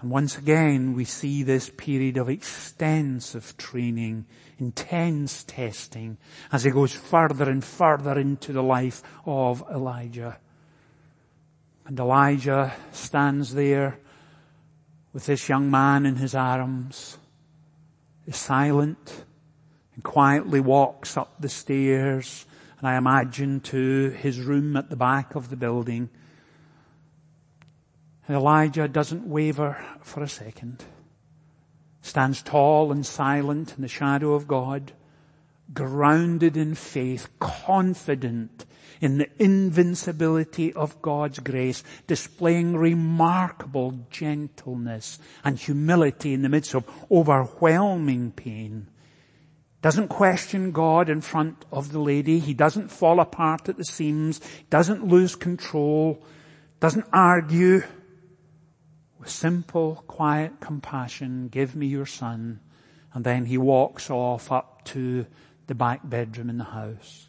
And 0.00 0.10
once 0.10 0.36
again 0.36 0.94
we 0.94 1.04
see 1.04 1.44
this 1.44 1.70
period 1.70 2.16
of 2.16 2.28
extensive 2.28 3.56
training, 3.56 4.26
intense 4.58 5.44
testing 5.44 6.18
as 6.50 6.64
he 6.64 6.72
goes 6.72 6.92
further 6.92 7.48
and 7.48 7.64
further 7.64 8.18
into 8.18 8.52
the 8.52 8.62
life 8.62 9.02
of 9.24 9.62
Elijah. 9.72 10.38
And 11.86 11.98
Elijah 12.00 12.74
stands 12.90 13.54
there 13.54 13.98
with 15.12 15.26
this 15.26 15.48
young 15.48 15.70
man 15.70 16.04
in 16.04 16.16
his 16.16 16.34
arms, 16.34 17.18
is 18.26 18.36
silent, 18.36 19.24
and 19.94 20.04
quietly 20.04 20.60
walks 20.60 21.16
up 21.16 21.34
the 21.40 21.48
stairs 21.48 22.46
and 22.84 22.90
I 22.90 22.98
imagine 22.98 23.60
to 23.60 24.10
his 24.10 24.40
room 24.40 24.76
at 24.76 24.90
the 24.90 24.96
back 24.96 25.34
of 25.34 25.48
the 25.48 25.56
building. 25.56 26.10
And 28.28 28.36
Elijah 28.36 28.88
doesn't 28.88 29.26
waver 29.26 29.82
for 30.02 30.22
a 30.22 30.28
second. 30.28 30.84
Stands 32.02 32.42
tall 32.42 32.92
and 32.92 33.06
silent 33.06 33.72
in 33.76 33.80
the 33.80 33.88
shadow 33.88 34.34
of 34.34 34.46
God, 34.46 34.92
grounded 35.72 36.58
in 36.58 36.74
faith, 36.74 37.28
confident 37.40 38.66
in 39.00 39.16
the 39.16 39.30
invincibility 39.42 40.70
of 40.74 41.00
God's 41.00 41.38
grace, 41.38 41.82
displaying 42.06 42.76
remarkable 42.76 43.98
gentleness 44.10 45.18
and 45.42 45.58
humility 45.58 46.34
in 46.34 46.42
the 46.42 46.50
midst 46.50 46.74
of 46.74 46.84
overwhelming 47.10 48.32
pain 48.32 48.88
doesn't 49.84 50.08
question 50.08 50.72
God 50.72 51.10
in 51.10 51.20
front 51.20 51.66
of 51.70 51.92
the 51.92 51.98
lady. 51.98 52.38
He 52.38 52.54
doesn't 52.54 52.90
fall 52.90 53.20
apart 53.20 53.68
at 53.68 53.76
the 53.76 53.84
seams, 53.84 54.40
doesn't 54.70 55.06
lose 55.06 55.36
control, 55.36 56.24
doesn't 56.80 57.04
argue. 57.12 57.82
With 59.18 59.28
simple, 59.28 60.02
quiet 60.06 60.58
compassion, 60.58 61.48
give 61.48 61.76
me 61.76 61.86
your 61.86 62.06
son. 62.06 62.60
And 63.12 63.24
then 63.24 63.44
he 63.44 63.58
walks 63.58 64.08
off 64.08 64.50
up 64.50 64.86
to 64.86 65.26
the 65.66 65.74
back 65.74 66.00
bedroom 66.02 66.48
in 66.48 66.56
the 66.56 66.64
house. 66.64 67.26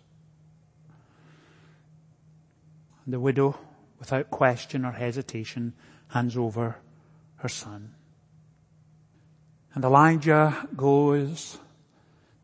And 3.04 3.14
The 3.14 3.20
widow, 3.20 3.60
without 4.00 4.32
question 4.32 4.86
or 4.86 4.94
hesitation, 4.94 5.74
hands 6.08 6.38
over 6.38 6.78
her 7.36 7.50
son. 7.50 7.96
And 9.74 9.84
Elijah 9.84 10.70
goes 10.78 11.58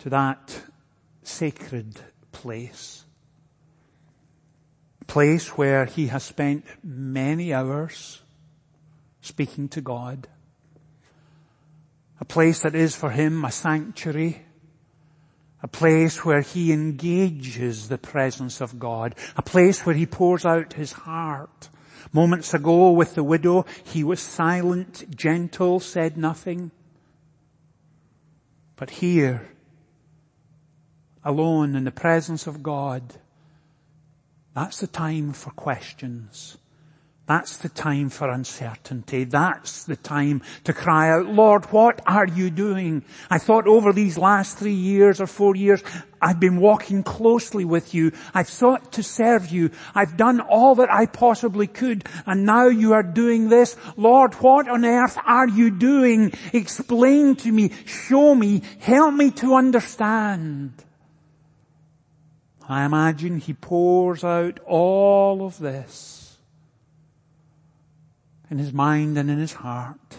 to 0.01 0.09
that 0.09 0.59
sacred 1.21 1.99
place. 2.31 3.05
Place 5.05 5.49
where 5.49 5.85
he 5.85 6.07
has 6.07 6.23
spent 6.23 6.65
many 6.83 7.53
hours 7.53 8.19
speaking 9.21 9.69
to 9.69 9.81
God. 9.81 10.27
A 12.19 12.25
place 12.25 12.61
that 12.61 12.73
is 12.73 12.95
for 12.95 13.11
him 13.11 13.45
a 13.45 13.51
sanctuary. 13.51 14.41
A 15.61 15.67
place 15.67 16.25
where 16.25 16.41
he 16.41 16.73
engages 16.73 17.87
the 17.87 17.99
presence 17.99 18.59
of 18.59 18.79
God. 18.79 19.13
A 19.37 19.43
place 19.43 19.85
where 19.85 19.93
he 19.93 20.07
pours 20.07 20.45
out 20.45 20.73
his 20.73 20.93
heart. 20.93 21.69
Moments 22.11 22.55
ago 22.55 22.91
with 22.91 23.13
the 23.13 23.23
widow, 23.23 23.67
he 23.83 24.03
was 24.03 24.19
silent, 24.19 25.15
gentle, 25.15 25.79
said 25.79 26.17
nothing. 26.17 26.71
But 28.75 28.89
here, 28.89 29.47
alone 31.23 31.75
in 31.75 31.83
the 31.83 31.91
presence 31.91 32.47
of 32.47 32.63
God, 32.63 33.15
that's 34.53 34.79
the 34.79 34.87
time 34.87 35.33
for 35.33 35.51
questions. 35.51 36.57
That's 37.27 37.55
the 37.57 37.69
time 37.69 38.09
for 38.09 38.29
uncertainty. 38.29 39.23
That's 39.23 39.85
the 39.85 39.95
time 39.95 40.41
to 40.65 40.73
cry 40.73 41.11
out, 41.11 41.27
Lord, 41.27 41.63
what 41.71 42.01
are 42.05 42.27
you 42.27 42.49
doing? 42.49 43.05
I 43.29 43.37
thought 43.37 43.67
over 43.67 43.93
these 43.93 44.17
last 44.17 44.57
three 44.57 44.73
years 44.73 45.21
or 45.21 45.27
four 45.27 45.55
years, 45.55 45.81
I've 46.21 46.41
been 46.41 46.59
walking 46.59 47.03
closely 47.03 47.63
with 47.63 47.93
you. 47.93 48.11
I've 48.33 48.49
sought 48.49 48.91
to 48.93 49.03
serve 49.03 49.49
you. 49.49 49.71
I've 49.95 50.17
done 50.17 50.41
all 50.41 50.75
that 50.75 50.91
I 50.91 51.05
possibly 51.05 51.67
could. 51.67 52.03
And 52.25 52.45
now 52.45 52.67
you 52.67 52.91
are 52.91 53.03
doing 53.03 53.47
this. 53.47 53.77
Lord, 53.95 54.33
what 54.35 54.67
on 54.67 54.83
earth 54.83 55.17
are 55.25 55.47
you 55.47 55.71
doing? 55.71 56.33
Explain 56.51 57.37
to 57.37 57.51
me. 57.51 57.71
Show 57.85 58.35
me. 58.35 58.61
Help 58.79 59.13
me 59.13 59.31
to 59.31 59.55
understand. 59.55 60.83
I 62.67 62.85
imagine 62.85 63.39
he 63.39 63.53
pours 63.53 64.23
out 64.23 64.59
all 64.65 65.45
of 65.45 65.59
this 65.59 66.37
in 68.49 68.57
his 68.57 68.73
mind 68.73 69.17
and 69.17 69.29
in 69.29 69.39
his 69.39 69.53
heart. 69.53 70.17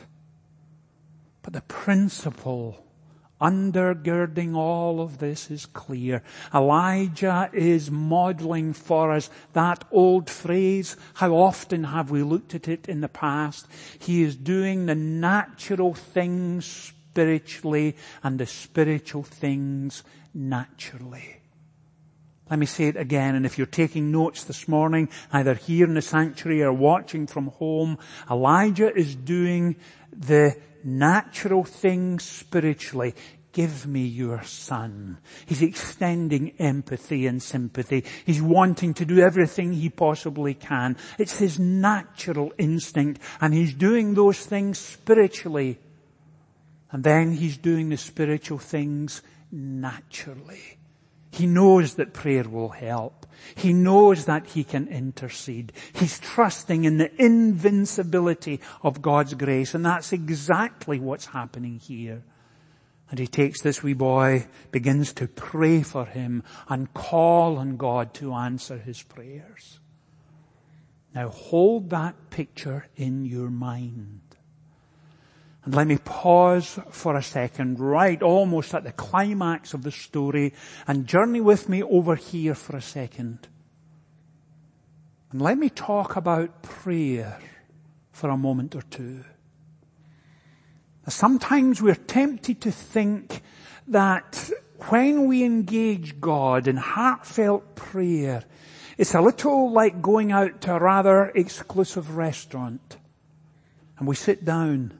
But 1.42 1.52
the 1.52 1.60
principle 1.62 2.84
undergirding 3.40 4.54
all 4.54 5.00
of 5.00 5.18
this 5.18 5.50
is 5.50 5.66
clear. 5.66 6.22
Elijah 6.54 7.50
is 7.52 7.90
modeling 7.90 8.72
for 8.72 9.10
us 9.10 9.28
that 9.52 9.84
old 9.90 10.30
phrase. 10.30 10.96
How 11.14 11.32
often 11.34 11.84
have 11.84 12.10
we 12.10 12.22
looked 12.22 12.54
at 12.54 12.68
it 12.68 12.88
in 12.88 13.00
the 13.00 13.08
past? 13.08 13.66
He 13.98 14.22
is 14.22 14.36
doing 14.36 14.86
the 14.86 14.94
natural 14.94 15.92
things 15.92 16.64
spiritually 16.64 17.96
and 18.22 18.38
the 18.38 18.46
spiritual 18.46 19.24
things 19.24 20.04
naturally. 20.32 21.41
Let 22.52 22.58
me 22.58 22.66
say 22.66 22.88
it 22.88 22.98
again, 22.98 23.34
and 23.34 23.46
if 23.46 23.56
you're 23.56 23.66
taking 23.66 24.12
notes 24.12 24.44
this 24.44 24.68
morning, 24.68 25.08
either 25.32 25.54
here 25.54 25.86
in 25.86 25.94
the 25.94 26.02
sanctuary 26.02 26.62
or 26.62 26.70
watching 26.70 27.26
from 27.26 27.46
home, 27.46 27.96
Elijah 28.30 28.94
is 28.94 29.16
doing 29.16 29.76
the 30.14 30.56
natural 30.84 31.64
thing 31.64 32.18
spiritually. 32.18 33.14
Give 33.52 33.86
me 33.86 34.02
your 34.02 34.42
son. 34.42 35.16
He's 35.46 35.62
extending 35.62 36.50
empathy 36.58 37.26
and 37.26 37.42
sympathy. 37.42 38.04
He's 38.26 38.42
wanting 38.42 38.92
to 38.94 39.06
do 39.06 39.20
everything 39.20 39.72
he 39.72 39.88
possibly 39.88 40.52
can. 40.52 40.98
It's 41.18 41.38
his 41.38 41.58
natural 41.58 42.52
instinct, 42.58 43.22
and 43.40 43.54
he's 43.54 43.72
doing 43.72 44.12
those 44.12 44.44
things 44.44 44.78
spiritually. 44.78 45.78
And 46.90 47.02
then 47.02 47.32
he's 47.32 47.56
doing 47.56 47.88
the 47.88 47.96
spiritual 47.96 48.58
things 48.58 49.22
naturally. 49.50 50.80
He 51.32 51.46
knows 51.46 51.94
that 51.94 52.12
prayer 52.12 52.44
will 52.44 52.68
help. 52.68 53.26
He 53.54 53.72
knows 53.72 54.26
that 54.26 54.48
he 54.48 54.64
can 54.64 54.86
intercede. 54.86 55.72
He's 55.94 56.20
trusting 56.20 56.84
in 56.84 56.98
the 56.98 57.10
invincibility 57.20 58.60
of 58.82 59.00
God's 59.00 59.32
grace 59.32 59.74
and 59.74 59.84
that's 59.84 60.12
exactly 60.12 61.00
what's 61.00 61.26
happening 61.26 61.78
here. 61.78 62.22
And 63.08 63.18
he 63.18 63.26
takes 63.26 63.62
this 63.62 63.82
wee 63.82 63.94
boy, 63.94 64.46
begins 64.72 65.14
to 65.14 65.26
pray 65.26 65.82
for 65.82 66.04
him 66.04 66.42
and 66.68 66.92
call 66.92 67.56
on 67.56 67.78
God 67.78 68.12
to 68.14 68.34
answer 68.34 68.76
his 68.76 69.02
prayers. 69.02 69.80
Now 71.14 71.30
hold 71.30 71.90
that 71.90 72.28
picture 72.28 72.88
in 72.96 73.24
your 73.24 73.50
mind. 73.50 74.20
And 75.64 75.74
let 75.74 75.86
me 75.86 75.98
pause 75.98 76.78
for 76.90 77.16
a 77.16 77.22
second, 77.22 77.78
right 77.78 78.20
almost 78.20 78.74
at 78.74 78.84
the 78.84 78.92
climax 78.92 79.74
of 79.74 79.82
the 79.82 79.92
story, 79.92 80.54
and 80.88 81.06
journey 81.06 81.40
with 81.40 81.68
me 81.68 81.82
over 81.82 82.16
here 82.16 82.54
for 82.54 82.76
a 82.76 82.82
second. 82.82 83.46
And 85.30 85.40
let 85.40 85.56
me 85.58 85.70
talk 85.70 86.16
about 86.16 86.62
prayer 86.62 87.38
for 88.10 88.30
a 88.30 88.36
moment 88.36 88.74
or 88.74 88.82
two. 88.82 89.24
Sometimes 91.08 91.80
we're 91.80 91.94
tempted 91.94 92.60
to 92.60 92.70
think 92.70 93.42
that 93.88 94.50
when 94.88 95.26
we 95.26 95.44
engage 95.44 96.20
God 96.20 96.68
in 96.68 96.76
heartfelt 96.76 97.74
prayer, 97.74 98.44
it's 98.98 99.14
a 99.14 99.20
little 99.20 99.72
like 99.72 100.02
going 100.02 100.32
out 100.32 100.60
to 100.62 100.74
a 100.74 100.78
rather 100.78 101.30
exclusive 101.30 102.16
restaurant 102.16 102.98
and 103.98 104.08
we 104.08 104.16
sit 104.16 104.44
down 104.44 104.98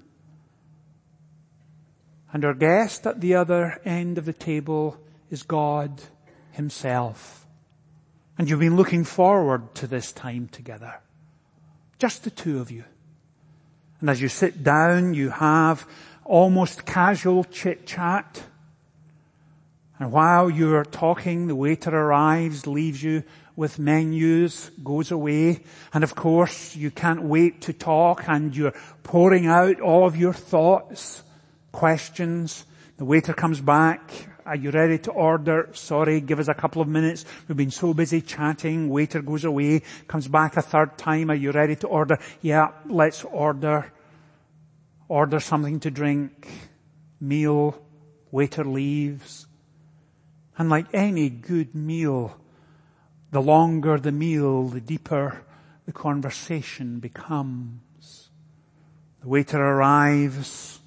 and 2.32 2.44
our 2.44 2.54
guest 2.54 3.06
at 3.06 3.20
the 3.20 3.34
other 3.34 3.80
end 3.84 4.16
of 4.16 4.24
the 4.24 4.32
table 4.32 4.96
is 5.30 5.42
God 5.42 6.00
himself. 6.52 7.46
And 8.38 8.48
you've 8.48 8.60
been 8.60 8.76
looking 8.76 9.04
forward 9.04 9.74
to 9.76 9.86
this 9.86 10.12
time 10.12 10.48
together. 10.48 11.00
Just 11.98 12.24
the 12.24 12.30
two 12.30 12.60
of 12.60 12.70
you. 12.70 12.84
And 14.00 14.08
as 14.08 14.20
you 14.20 14.28
sit 14.28 14.64
down, 14.64 15.14
you 15.14 15.28
have 15.30 15.86
almost 16.24 16.86
casual 16.86 17.44
chit 17.44 17.86
chat. 17.86 18.42
And 19.98 20.10
while 20.10 20.50
you're 20.50 20.84
talking, 20.84 21.46
the 21.46 21.54
waiter 21.54 21.94
arrives, 21.94 22.66
leaves 22.66 23.02
you 23.02 23.22
with 23.54 23.78
menus, 23.78 24.70
goes 24.82 25.10
away. 25.10 25.62
And 25.92 26.02
of 26.02 26.14
course, 26.14 26.74
you 26.74 26.90
can't 26.90 27.22
wait 27.22 27.60
to 27.62 27.74
talk 27.74 28.24
and 28.26 28.56
you're 28.56 28.74
pouring 29.02 29.46
out 29.46 29.80
all 29.80 30.06
of 30.06 30.16
your 30.16 30.32
thoughts 30.32 31.22
questions. 31.72 32.66
The 32.98 33.04
waiter 33.04 33.32
comes 33.32 33.60
back. 33.60 34.12
Are 34.44 34.56
you 34.56 34.70
ready 34.70 34.98
to 34.98 35.10
order? 35.10 35.70
Sorry, 35.72 36.20
give 36.20 36.38
us 36.38 36.48
a 36.48 36.54
couple 36.54 36.82
of 36.82 36.88
minutes. 36.88 37.24
We've 37.48 37.56
been 37.56 37.70
so 37.70 37.94
busy 37.94 38.20
chatting. 38.20 38.88
Waiter 38.88 39.22
goes 39.22 39.44
away, 39.44 39.82
comes 40.06 40.28
back 40.28 40.56
a 40.56 40.62
third 40.62 40.98
time. 40.98 41.30
Are 41.30 41.34
you 41.34 41.52
ready 41.52 41.76
to 41.76 41.86
order? 41.86 42.18
Yeah, 42.40 42.68
let's 42.86 43.24
order. 43.24 43.92
Order 45.08 45.40
something 45.40 45.80
to 45.80 45.90
drink. 45.90 46.48
Meal. 47.20 47.80
Waiter 48.30 48.64
leaves. 48.64 49.46
And 50.58 50.68
like 50.68 50.86
any 50.92 51.30
good 51.30 51.74
meal, 51.74 52.38
the 53.30 53.40
longer 53.40 53.98
the 53.98 54.12
meal, 54.12 54.68
the 54.68 54.80
deeper 54.80 55.44
the 55.86 55.92
conversation 55.92 56.98
becomes. 56.98 58.30
The 59.20 59.28
waiter 59.28 59.62
arrives 59.62 60.81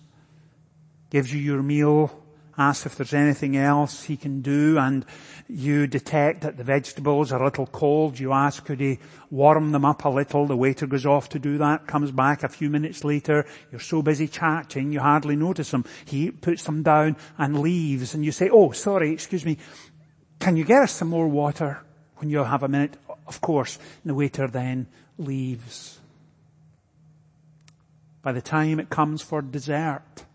gives 1.09 1.33
you 1.33 1.39
your 1.39 1.63
meal, 1.63 2.21
asks 2.57 2.85
if 2.85 2.95
there's 2.95 3.13
anything 3.13 3.57
else 3.57 4.03
he 4.03 4.15
can 4.15 4.41
do 4.41 4.77
and 4.77 5.05
you 5.47 5.85
detect 5.87 6.41
that 6.41 6.57
the 6.57 6.63
vegetables 6.63 7.31
are 7.31 7.41
a 7.41 7.45
little 7.45 7.67
cold. 7.67 8.17
You 8.19 8.31
ask, 8.31 8.65
could 8.65 8.79
he 8.79 8.99
warm 9.29 9.71
them 9.71 9.85
up 9.85 10.05
a 10.05 10.09
little? 10.09 10.47
The 10.47 10.55
waiter 10.55 10.87
goes 10.87 11.05
off 11.05 11.29
to 11.29 11.39
do 11.39 11.57
that, 11.57 11.85
comes 11.85 12.11
back 12.11 12.43
a 12.43 12.49
few 12.49 12.69
minutes 12.69 13.03
later. 13.03 13.45
You're 13.71 13.81
so 13.81 14.01
busy 14.01 14.27
chatting, 14.27 14.91
you 14.91 15.01
hardly 15.01 15.35
notice 15.35 15.73
him. 15.73 15.85
He 16.05 16.31
puts 16.31 16.63
them 16.63 16.81
down 16.83 17.17
and 17.37 17.59
leaves 17.59 18.13
and 18.13 18.23
you 18.23 18.31
say, 18.31 18.49
oh, 18.49 18.71
sorry, 18.71 19.11
excuse 19.11 19.45
me. 19.45 19.57
Can 20.39 20.57
you 20.57 20.63
get 20.63 20.83
us 20.83 20.91
some 20.91 21.09
more 21.09 21.27
water 21.27 21.81
when 22.17 22.29
you 22.29 22.43
have 22.43 22.63
a 22.63 22.67
minute? 22.67 22.97
Of 23.27 23.41
course. 23.41 23.77
And 24.03 24.11
the 24.11 24.15
waiter 24.15 24.47
then 24.47 24.87
leaves. 25.17 25.99
By 28.21 28.31
the 28.31 28.41
time 28.41 28.79
it 28.79 28.89
comes 28.89 29.21
for 29.21 29.41
dessert, 29.41 30.25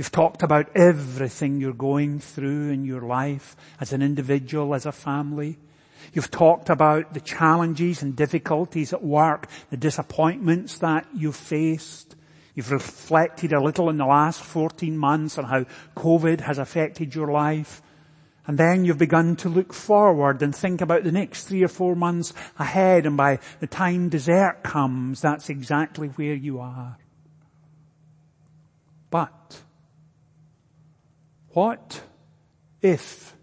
You've 0.00 0.10
talked 0.10 0.42
about 0.42 0.74
everything 0.74 1.60
you're 1.60 1.74
going 1.74 2.20
through 2.20 2.70
in 2.70 2.86
your 2.86 3.02
life 3.02 3.54
as 3.78 3.92
an 3.92 4.00
individual, 4.00 4.74
as 4.74 4.86
a 4.86 4.92
family. 4.92 5.58
You've 6.14 6.30
talked 6.30 6.70
about 6.70 7.12
the 7.12 7.20
challenges 7.20 8.00
and 8.00 8.16
difficulties 8.16 8.94
at 8.94 9.04
work, 9.04 9.46
the 9.68 9.76
disappointments 9.76 10.78
that 10.78 11.06
you've 11.14 11.36
faced. 11.36 12.16
You've 12.54 12.72
reflected 12.72 13.52
a 13.52 13.62
little 13.62 13.90
in 13.90 13.98
the 13.98 14.06
last 14.06 14.40
14 14.40 14.96
months 14.96 15.36
on 15.36 15.44
how 15.44 15.66
COVID 15.98 16.40
has 16.40 16.56
affected 16.56 17.14
your 17.14 17.30
life. 17.30 17.82
And 18.46 18.56
then 18.56 18.86
you've 18.86 18.96
begun 18.96 19.36
to 19.36 19.50
look 19.50 19.74
forward 19.74 20.40
and 20.40 20.56
think 20.56 20.80
about 20.80 21.04
the 21.04 21.12
next 21.12 21.44
three 21.44 21.62
or 21.62 21.68
four 21.68 21.94
months 21.94 22.32
ahead 22.58 23.04
and 23.04 23.18
by 23.18 23.38
the 23.58 23.66
time 23.66 24.08
dessert 24.08 24.62
comes, 24.62 25.20
that's 25.20 25.50
exactly 25.50 26.08
where 26.08 26.32
you 26.32 26.58
are. 26.58 26.96
But 29.10 29.60
what 31.52 32.02
if 32.80 33.36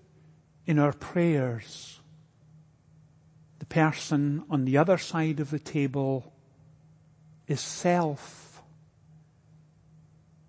in 0.65 0.79
our 0.79 0.93
prayers 0.93 1.99
the 3.59 3.65
person 3.65 4.43
on 4.49 4.65
the 4.65 4.77
other 4.77 4.97
side 4.97 5.39
of 5.39 5.49
the 5.49 5.59
table 5.59 6.33
is 7.47 7.61
self 7.61 8.47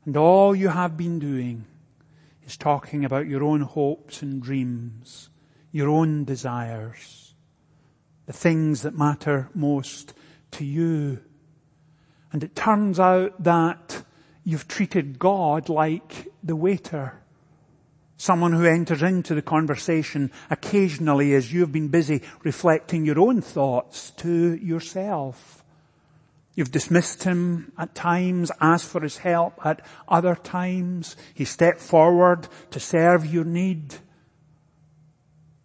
and 0.09 0.17
all 0.17 0.55
you 0.55 0.69
have 0.69 0.97
been 0.97 1.19
doing 1.19 1.67
is 2.47 2.57
talking 2.57 3.05
about 3.05 3.27
your 3.27 3.45
own 3.45 3.61
hopes 3.61 4.23
and 4.23 4.43
dreams, 4.43 5.29
your 5.71 5.91
own 5.91 6.25
desires, 6.25 7.35
the 8.25 8.33
things 8.33 8.81
that 8.81 8.97
matter 8.97 9.51
most 9.53 10.15
to 10.53 10.65
you. 10.65 11.21
And 12.33 12.43
it 12.43 12.57
turns 12.57 12.99
out 12.99 13.43
that 13.45 14.03
you've 14.45 14.67
treated 14.67 15.19
God 15.19 15.69
like 15.69 16.29
the 16.43 16.57
waiter. 16.57 17.21
Someone 18.21 18.53
who 18.53 18.65
enters 18.65 19.01
into 19.01 19.37
the 19.37 19.43
conversation 19.43 20.33
occasionally 20.51 21.35
as 21.35 21.53
you've 21.53 21.71
been 21.71 21.87
busy 21.87 22.21
reflecting 22.43 23.07
your 23.07 23.21
own 23.21 23.41
thoughts 23.41 24.11
to 24.17 24.57
yourself. 24.57 25.65
You've 26.57 26.73
dismissed 26.73 27.23
him 27.23 27.71
at 27.79 27.95
times, 27.95 28.51
asked 28.61 28.89
for 28.89 29.01
his 29.01 29.19
help 29.19 29.65
at 29.65 29.87
other 30.09 30.35
times. 30.35 31.15
He 31.33 31.45
stepped 31.45 31.81
forward 31.81 32.49
to 32.73 32.81
serve 32.81 33.25
your 33.25 33.45
need. 33.45 33.95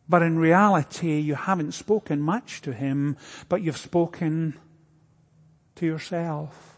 But 0.07 0.21
in 0.21 0.37
reality, 0.37 1.17
you 1.17 1.33
haven't 1.33 1.71
spoken 1.71 2.21
much 2.21 2.61
to 2.61 2.71
him, 2.71 3.17
but 3.49 3.63
you've 3.63 3.77
spoken 3.77 4.59
to 5.77 5.87
yourself. 5.87 6.77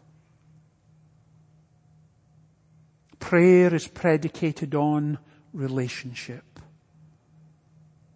Prayer 3.20 3.76
is 3.76 3.90
predicated 3.90 4.74
on 4.74 5.18
relationship. 5.56 6.44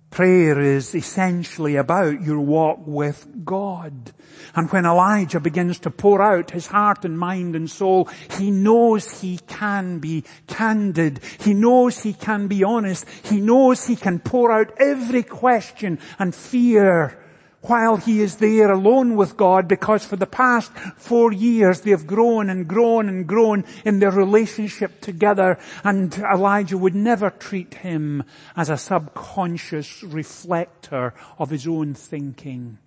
Prayer 0.09 0.59
is 0.59 0.95
essentially 0.95 1.75
about 1.75 2.21
your 2.21 2.39
walk 2.39 2.79
with 2.85 3.45
God. 3.45 4.11
And 4.55 4.69
when 4.71 4.85
Elijah 4.85 5.39
begins 5.39 5.79
to 5.79 5.91
pour 5.91 6.21
out 6.21 6.51
his 6.51 6.67
heart 6.67 7.05
and 7.05 7.17
mind 7.17 7.55
and 7.55 7.69
soul, 7.69 8.09
he 8.37 8.49
knows 8.49 9.21
he 9.21 9.37
can 9.47 9.99
be 9.99 10.23
candid. 10.47 11.21
He 11.39 11.53
knows 11.53 12.01
he 12.01 12.13
can 12.13 12.47
be 12.47 12.63
honest. 12.63 13.05
He 13.23 13.39
knows 13.39 13.85
he 13.85 13.95
can 13.95 14.19
pour 14.19 14.51
out 14.51 14.73
every 14.79 15.23
question 15.23 15.99
and 16.17 16.33
fear 16.33 17.17
while 17.61 17.97
he 17.97 18.21
is 18.21 18.37
there 18.37 18.71
alone 18.71 19.15
with 19.15 19.35
God 19.35 19.67
because 19.67 20.05
for 20.05 20.15
the 20.15 20.25
past 20.25 20.71
four 20.97 21.33
years 21.33 21.81
they 21.81 21.91
have 21.91 22.07
grown 22.07 22.49
and 22.49 22.67
grown 22.67 23.09
and 23.09 23.27
grown 23.27 23.65
in 23.83 23.99
their 23.99 24.11
relationship 24.11 25.01
together 25.01 25.57
and 25.83 26.17
Elijah 26.19 26.77
would 26.77 26.95
never 26.95 27.29
treat 27.29 27.73
him 27.75 28.23
as 28.55 28.69
a 28.69 28.77
subconscious 28.77 30.03
reflector 30.03 31.13
of 31.37 31.49
his 31.49 31.67
own 31.67 31.93
thinking. 31.93 32.77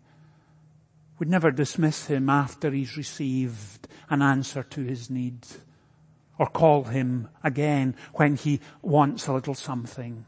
Would 1.19 1.29
never 1.29 1.51
dismiss 1.51 2.07
him 2.07 2.31
after 2.31 2.71
he's 2.71 2.97
received 2.97 3.87
an 4.09 4.23
answer 4.23 4.63
to 4.63 4.83
his 4.83 5.11
needs 5.11 5.59
or 6.39 6.47
call 6.47 6.85
him 6.85 7.29
again 7.45 7.95
when 8.15 8.37
he 8.37 8.61
wants 8.81 9.27
a 9.27 9.33
little 9.35 9.55
something. 9.55 10.25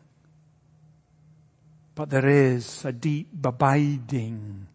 But 1.95 2.11
there 2.11 2.29
is 2.29 2.85
a 2.85 2.93
deep 2.93 3.45
abiding, 3.45 4.67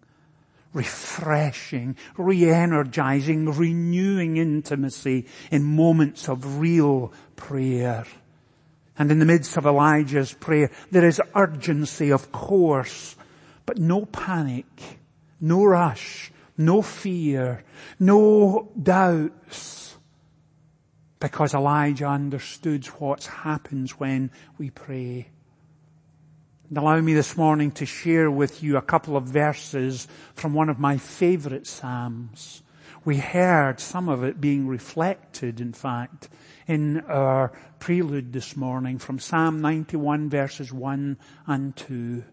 refreshing, 0.73 1.97
re-energizing, 2.17 3.51
renewing 3.51 4.37
intimacy 4.37 5.27
in 5.51 5.63
moments 5.63 6.29
of 6.29 6.59
real 6.59 7.11
prayer. 7.35 8.05
And 8.97 9.11
in 9.11 9.19
the 9.19 9.25
midst 9.25 9.57
of 9.57 9.65
Elijah's 9.65 10.33
prayer, 10.33 10.71
there 10.91 11.05
is 11.05 11.21
urgency, 11.35 12.11
of 12.11 12.31
course, 12.31 13.15
but 13.65 13.77
no 13.77 14.05
panic, 14.05 14.99
no 15.41 15.63
rush, 15.65 16.31
no 16.57 16.81
fear, 16.81 17.63
no 17.99 18.69
doubts. 18.81 19.95
Because 21.19 21.53
Elijah 21.53 22.07
understood 22.07 22.85
what 22.85 23.25
happens 23.25 23.99
when 23.99 24.31
we 24.57 24.69
pray. 24.69 25.27
Allow 26.75 27.01
me 27.01 27.15
this 27.15 27.35
morning 27.35 27.71
to 27.71 27.85
share 27.87 28.29
with 28.29 28.61
you 28.61 28.77
a 28.77 28.81
couple 28.83 29.17
of 29.17 29.23
verses 29.23 30.07
from 30.35 30.53
one 30.53 30.69
of 30.69 30.77
my 30.77 30.97
favorite 30.97 31.65
Psalms. 31.65 32.61
We 33.03 33.17
heard 33.17 33.79
some 33.79 34.07
of 34.07 34.23
it 34.23 34.39
being 34.39 34.67
reflected, 34.67 35.59
in 35.59 35.73
fact, 35.73 36.29
in 36.67 36.99
our 37.07 37.53
prelude 37.79 38.33
this 38.33 38.55
morning 38.55 38.99
from 38.99 39.17
Psalm 39.17 39.61
91 39.61 40.29
verses 40.29 40.71
1 40.71 41.17
and 41.47 41.75
2. 41.75 42.23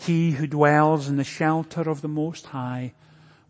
He 0.00 0.32
who 0.32 0.48
dwells 0.48 1.08
in 1.08 1.16
the 1.16 1.22
shelter 1.22 1.88
of 1.88 2.00
the 2.00 2.08
Most 2.08 2.46
High 2.46 2.92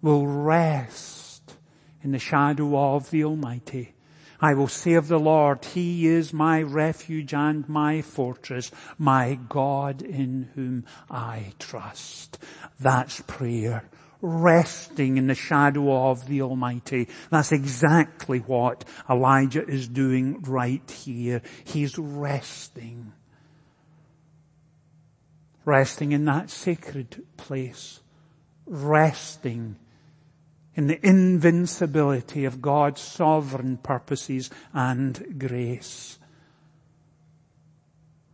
will 0.03 0.27
rest 0.27 1.57
in 2.03 2.13
the 2.13 2.19
shadow 2.19 2.95
of 2.95 3.11
the 3.11 3.25
Almighty. 3.25 3.95
I 4.43 4.55
will 4.55 4.67
say 4.67 4.95
of 4.95 5.07
the 5.07 5.21
Lord, 5.21 5.65
He 5.65 6.09
is 6.09 6.33
my 6.33 6.63
refuge 6.63 7.33
and 7.33 7.67
my 7.69 8.03
fortress, 8.03 8.73
my 8.99 9.39
God 9.49 10.03
in 10.03 10.51
whom 10.57 10.85
I 11.09 11.53
trust. 11.61 12.39
That's 12.81 13.21
prayer. 13.21 13.89
Resting 14.21 15.17
in 15.17 15.29
the 15.29 15.37
shadow 15.37 16.11
of 16.11 16.27
the 16.27 16.43
Almighty. 16.43 17.09
That's 17.31 17.53
exactly 17.53 18.41
what 18.41 18.85
Elijah 19.09 19.65
is 19.65 19.87
doing 19.87 20.43
right 20.43 20.91
here. 20.91 21.43
He's 21.65 21.97
resting. 21.97 23.13
Resting 25.65 26.11
in 26.11 26.25
that 26.25 26.51
sacred 26.51 27.23
place. 27.37 28.01
Resting 28.67 29.77
in 30.75 30.87
the 30.87 31.07
invincibility 31.07 32.45
of 32.45 32.63
God's 32.63 33.01
sovereign 33.01 33.77
purposes 33.77 34.51
and 34.73 35.39
grace. 35.39 36.19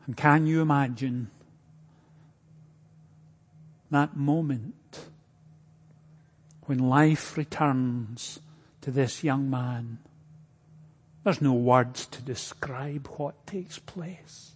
And 0.06 0.16
can 0.16 0.46
you 0.46 0.62
imagine 0.62 1.30
that 3.90 4.16
moment 4.16 5.00
when 6.66 6.78
life 6.78 7.36
returns 7.36 8.38
to 8.82 8.90
this 8.90 9.24
young 9.24 9.50
man? 9.50 9.98
There's 11.24 11.42
no 11.42 11.52
words 11.52 12.06
to 12.06 12.22
describe 12.22 13.08
what 13.16 13.46
takes 13.46 13.78
place. 13.78 14.52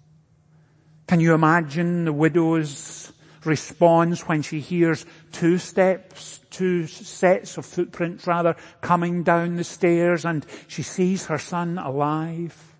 Can 1.06 1.20
you 1.20 1.34
imagine 1.34 2.04
the 2.04 2.12
widow's 2.12 3.12
responds 3.44 4.22
when 4.22 4.42
she 4.42 4.60
hears 4.60 5.06
two 5.32 5.58
steps, 5.58 6.40
two 6.50 6.86
sets 6.86 7.56
of 7.58 7.66
footprints 7.66 8.26
rather, 8.26 8.56
coming 8.80 9.22
down 9.22 9.56
the 9.56 9.64
stairs 9.64 10.24
and 10.24 10.46
she 10.68 10.82
sees 10.82 11.26
her 11.26 11.38
son 11.38 11.78
alive. 11.78 12.74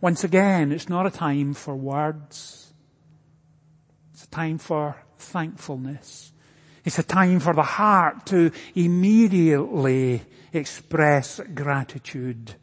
Once 0.00 0.24
again, 0.24 0.72
it's 0.72 0.88
not 0.88 1.06
a 1.06 1.10
time 1.10 1.54
for 1.54 1.74
words. 1.74 2.72
It's 4.12 4.24
a 4.24 4.30
time 4.30 4.58
for 4.58 4.96
thankfulness. 5.18 6.32
It's 6.84 6.98
a 6.98 7.02
time 7.02 7.40
for 7.40 7.52
the 7.52 7.62
heart 7.62 8.26
to 8.26 8.52
immediately 8.74 10.22
express 10.52 11.40
gratitude. 11.54 12.54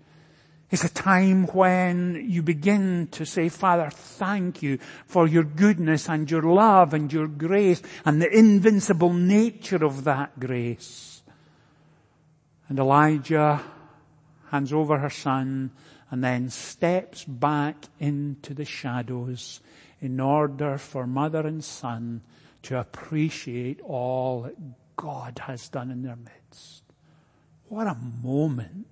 It's 0.73 0.83
a 0.83 0.89
time 0.89 1.45
when 1.45 2.25
you 2.27 2.41
begin 2.41 3.07
to 3.12 3.27
say, 3.27 3.47
Father, 3.49 3.91
thank 3.91 4.63
you 4.63 4.79
for 5.05 5.27
your 5.27 5.43
goodness 5.43 6.09
and 6.09 6.31
your 6.31 6.41
love 6.41 6.95
and 6.95 7.13
your 7.13 7.27
grace 7.27 7.79
and 8.03 8.19
the 8.19 8.36
invincible 8.36 9.13
nature 9.13 9.86
of 9.86 10.03
that 10.05 10.39
grace. 10.39 11.21
And 12.67 12.79
Elijah 12.79 13.62
hands 14.49 14.73
over 14.73 14.97
her 14.97 15.12
son 15.12 15.69
and 16.09 16.23
then 16.23 16.49
steps 16.49 17.23
back 17.23 17.75
into 17.99 18.55
the 18.55 18.65
shadows 18.65 19.59
in 20.01 20.19
order 20.19 20.79
for 20.79 21.05
mother 21.05 21.45
and 21.45 21.63
son 21.63 22.21
to 22.63 22.79
appreciate 22.79 23.79
all 23.81 24.41
that 24.41 24.55
God 24.95 25.38
has 25.45 25.69
done 25.69 25.91
in 25.91 26.01
their 26.01 26.15
midst. 26.15 26.81
What 27.69 27.86
a 27.86 27.95
moment 28.23 28.88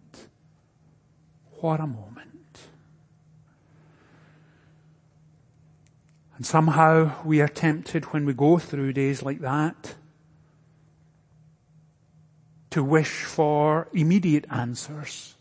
what 1.62 1.80
a 1.80 1.88
moment. 1.88 2.28
And 6.36 6.46
somehow 6.46 7.24
we 7.24 7.40
are 7.40 7.48
tempted 7.48 8.06
when 8.06 8.26
we 8.26 8.34
go 8.34 8.58
through 8.58 8.94
days 8.94 9.22
like 9.22 9.42
that 9.42 9.96
to 12.72 12.84
wish 12.84 13.24
for 13.26 13.88
immediate 13.94 14.46
answers. 14.50 15.36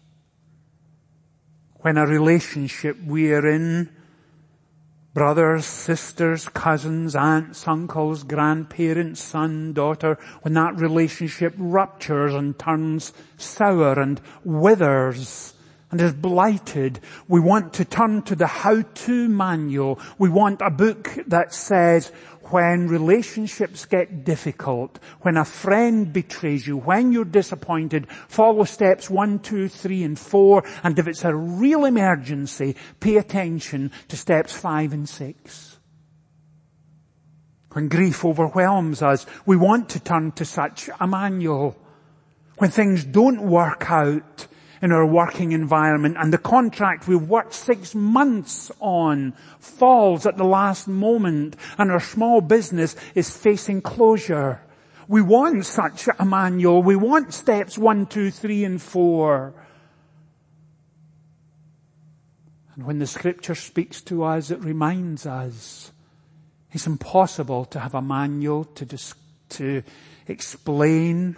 When 1.76 1.96
a 1.96 2.06
relationship 2.06 3.02
we 3.02 3.32
are 3.32 3.48
in, 3.48 3.88
brothers, 5.14 5.64
sisters, 5.64 6.50
cousins, 6.50 7.16
aunts, 7.16 7.66
uncles, 7.66 8.24
grandparents, 8.24 9.22
son, 9.22 9.72
daughter, 9.72 10.18
when 10.42 10.52
that 10.54 10.76
relationship 10.76 11.54
ruptures 11.56 12.34
and 12.34 12.58
turns 12.58 13.14
sour 13.38 13.98
and 13.98 14.20
withers, 14.44 15.54
and 15.90 16.00
is 16.00 16.12
blighted, 16.12 17.00
we 17.26 17.40
want 17.40 17.72
to 17.74 17.84
turn 17.84 18.22
to 18.22 18.36
the 18.36 18.46
how-to 18.46 19.28
manual. 19.28 19.98
We 20.18 20.28
want 20.28 20.60
a 20.62 20.70
book 20.70 21.18
that 21.26 21.52
says 21.52 22.12
when 22.44 22.88
relationships 22.88 23.84
get 23.84 24.24
difficult, 24.24 24.98
when 25.20 25.36
a 25.36 25.44
friend 25.44 26.12
betrays 26.12 26.66
you, 26.66 26.76
when 26.76 27.12
you're 27.12 27.24
disappointed, 27.24 28.08
follow 28.28 28.64
steps 28.64 29.10
one, 29.10 29.38
two, 29.40 29.68
three, 29.68 30.02
and 30.02 30.18
four, 30.18 30.64
and 30.82 30.98
if 30.98 31.06
it's 31.06 31.24
a 31.24 31.34
real 31.34 31.84
emergency, 31.84 32.76
pay 33.00 33.16
attention 33.16 33.90
to 34.08 34.16
steps 34.16 34.52
five 34.52 34.92
and 34.92 35.08
six. 35.08 35.78
When 37.72 37.88
grief 37.88 38.24
overwhelms 38.24 39.00
us, 39.00 39.26
we 39.46 39.56
want 39.56 39.90
to 39.90 40.00
turn 40.00 40.32
to 40.32 40.44
such 40.44 40.90
a 40.98 41.06
manual. 41.06 41.76
When 42.58 42.70
things 42.70 43.04
don't 43.04 43.42
work 43.42 43.90
out 43.90 44.48
in 44.82 44.92
our 44.92 45.06
working 45.06 45.52
environment 45.52 46.16
and 46.18 46.32
the 46.32 46.38
contract 46.38 47.06
we've 47.06 47.28
worked 47.28 47.52
six 47.52 47.94
months 47.94 48.70
on 48.80 49.34
falls 49.58 50.26
at 50.26 50.36
the 50.36 50.44
last 50.44 50.88
moment 50.88 51.56
and 51.76 51.90
our 51.90 52.00
small 52.00 52.40
business 52.40 52.96
is 53.14 53.36
facing 53.36 53.82
closure. 53.82 54.60
We 55.06 55.22
want 55.22 55.66
such 55.66 56.08
a 56.18 56.24
manual. 56.24 56.82
We 56.82 56.96
want 56.96 57.34
steps 57.34 57.76
one, 57.76 58.06
two, 58.06 58.30
three 58.30 58.64
and 58.64 58.80
four. 58.80 59.52
And 62.74 62.86
when 62.86 62.98
the 62.98 63.06
scripture 63.06 63.56
speaks 63.56 64.00
to 64.02 64.22
us, 64.22 64.50
it 64.50 64.60
reminds 64.60 65.26
us 65.26 65.92
it's 66.72 66.86
impossible 66.86 67.64
to 67.66 67.80
have 67.80 67.94
a 67.94 68.00
manual 68.00 68.64
to, 68.64 68.84
dis- 68.86 69.14
to 69.50 69.82
explain 70.28 71.36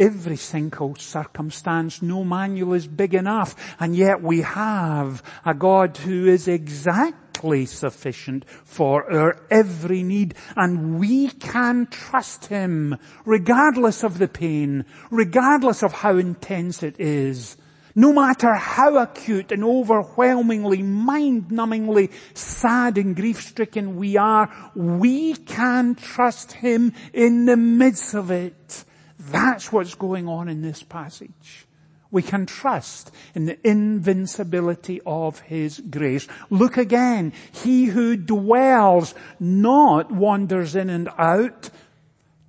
every 0.00 0.36
single 0.36 0.96
circumstance. 0.96 2.02
No 2.02 2.24
manual 2.24 2.72
is 2.72 2.88
big 2.88 3.14
enough. 3.14 3.54
And 3.78 3.94
yet 3.94 4.22
we 4.22 4.40
have 4.40 5.22
a 5.44 5.54
God 5.54 5.98
who 5.98 6.26
is 6.26 6.48
exactly 6.48 7.66
sufficient 7.66 8.44
for 8.64 9.12
our 9.12 9.36
every 9.50 10.02
need. 10.02 10.34
And 10.56 10.98
we 10.98 11.28
can 11.28 11.86
trust 11.86 12.46
Him 12.46 12.96
regardless 13.24 14.02
of 14.02 14.18
the 14.18 14.28
pain, 14.28 14.86
regardless 15.10 15.82
of 15.82 15.92
how 15.92 16.16
intense 16.16 16.82
it 16.82 16.98
is. 16.98 17.56
No 17.94 18.12
matter 18.12 18.54
how 18.54 18.98
acute 18.98 19.50
and 19.50 19.64
overwhelmingly, 19.64 20.80
mind-numbingly 20.80 22.12
sad 22.34 22.96
and 22.96 23.16
grief-stricken 23.16 23.96
we 23.96 24.16
are, 24.16 24.48
we 24.76 25.34
can 25.34 25.96
trust 25.96 26.52
Him 26.52 26.92
in 27.12 27.46
the 27.46 27.56
midst 27.56 28.14
of 28.14 28.30
it. 28.30 28.84
That's 29.28 29.70
what's 29.70 29.94
going 29.94 30.28
on 30.28 30.48
in 30.48 30.62
this 30.62 30.82
passage. 30.82 31.66
We 32.10 32.22
can 32.22 32.46
trust 32.46 33.12
in 33.34 33.44
the 33.44 33.58
invincibility 33.68 35.00
of 35.06 35.40
His 35.40 35.78
grace. 35.78 36.26
Look 36.48 36.76
again. 36.76 37.32
He 37.52 37.84
who 37.84 38.16
dwells 38.16 39.14
not 39.38 40.10
wanders 40.10 40.74
in 40.74 40.90
and 40.90 41.08
out, 41.18 41.70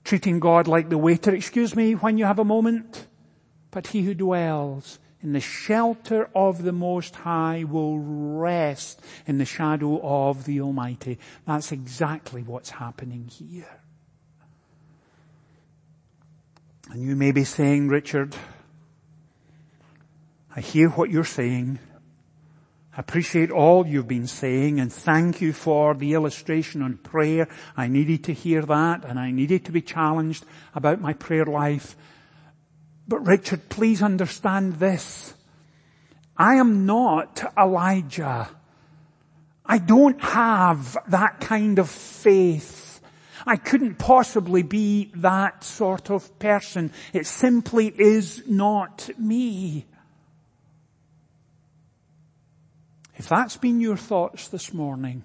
treating 0.03 0.39
God 0.39 0.67
like 0.67 0.89
the 0.89 0.97
waiter, 0.97 1.35
excuse 1.35 1.75
me, 1.75 1.93
when 1.93 2.17
you 2.17 2.25
have 2.25 2.39
a 2.39 2.45
moment, 2.45 3.05
but 3.69 3.87
he 3.87 4.01
who 4.01 4.13
dwells 4.13 4.97
in 5.21 5.33
the 5.33 5.39
shelter 5.39 6.29
of 6.33 6.63
the 6.63 6.71
Most 6.71 7.15
High 7.15 7.63
will 7.63 7.99
rest 7.99 9.01
in 9.27 9.37
the 9.37 9.45
shadow 9.45 9.99
of 10.01 10.45
the 10.45 10.61
Almighty. 10.61 11.19
That's 11.45 11.71
exactly 11.71 12.41
what's 12.41 12.71
happening 12.71 13.27
here. 13.27 13.80
And 16.91 17.01
you 17.01 17.15
may 17.15 17.31
be 17.31 17.45
saying, 17.45 17.87
Richard, 17.87 18.35
I 20.53 20.59
hear 20.59 20.89
what 20.89 21.09
you're 21.09 21.23
saying. 21.23 21.79
I 22.93 22.99
appreciate 22.99 23.49
all 23.49 23.87
you've 23.87 24.09
been 24.09 24.27
saying 24.27 24.81
and 24.81 24.91
thank 24.91 25.39
you 25.39 25.53
for 25.53 25.93
the 25.93 26.13
illustration 26.15 26.81
on 26.81 26.97
prayer. 26.97 27.47
I 27.77 27.87
needed 27.87 28.25
to 28.25 28.33
hear 28.33 28.63
that 28.63 29.05
and 29.05 29.17
I 29.17 29.31
needed 29.31 29.63
to 29.65 29.71
be 29.71 29.81
challenged 29.81 30.43
about 30.75 30.99
my 30.99 31.13
prayer 31.13 31.45
life. 31.45 31.95
But 33.07 33.25
Richard, 33.25 33.69
please 33.69 34.03
understand 34.03 34.73
this. 34.73 35.33
I 36.35 36.55
am 36.55 36.85
not 36.85 37.41
Elijah. 37.57 38.49
I 39.65 39.77
don't 39.77 40.21
have 40.21 40.97
that 41.07 41.39
kind 41.39 41.79
of 41.79 41.89
faith 41.89 42.80
I 43.45 43.55
couldn't 43.55 43.95
possibly 43.95 44.63
be 44.63 45.11
that 45.15 45.63
sort 45.63 46.09
of 46.09 46.37
person. 46.39 46.91
It 47.13 47.25
simply 47.25 47.87
is 47.87 48.43
not 48.47 49.09
me. 49.17 49.85
If 53.15 53.29
that's 53.29 53.57
been 53.57 53.79
your 53.79 53.97
thoughts 53.97 54.47
this 54.47 54.73
morning, 54.73 55.23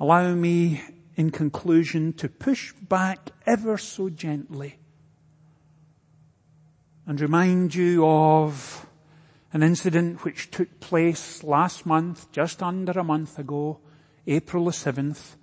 allow 0.00 0.34
me 0.34 0.82
in 1.16 1.30
conclusion 1.30 2.12
to 2.14 2.28
push 2.28 2.72
back 2.72 3.30
ever 3.46 3.78
so 3.78 4.10
gently 4.10 4.78
and 7.06 7.20
remind 7.20 7.74
you 7.74 8.06
of 8.06 8.86
an 9.52 9.62
incident 9.62 10.24
which 10.24 10.50
took 10.50 10.80
place 10.80 11.42
last 11.44 11.86
month, 11.86 12.30
just 12.32 12.62
under 12.62 12.92
a 12.92 13.04
month 13.04 13.38
ago, 13.38 13.78
April 14.26 14.64
the 14.64 14.72
7th, 14.72 15.36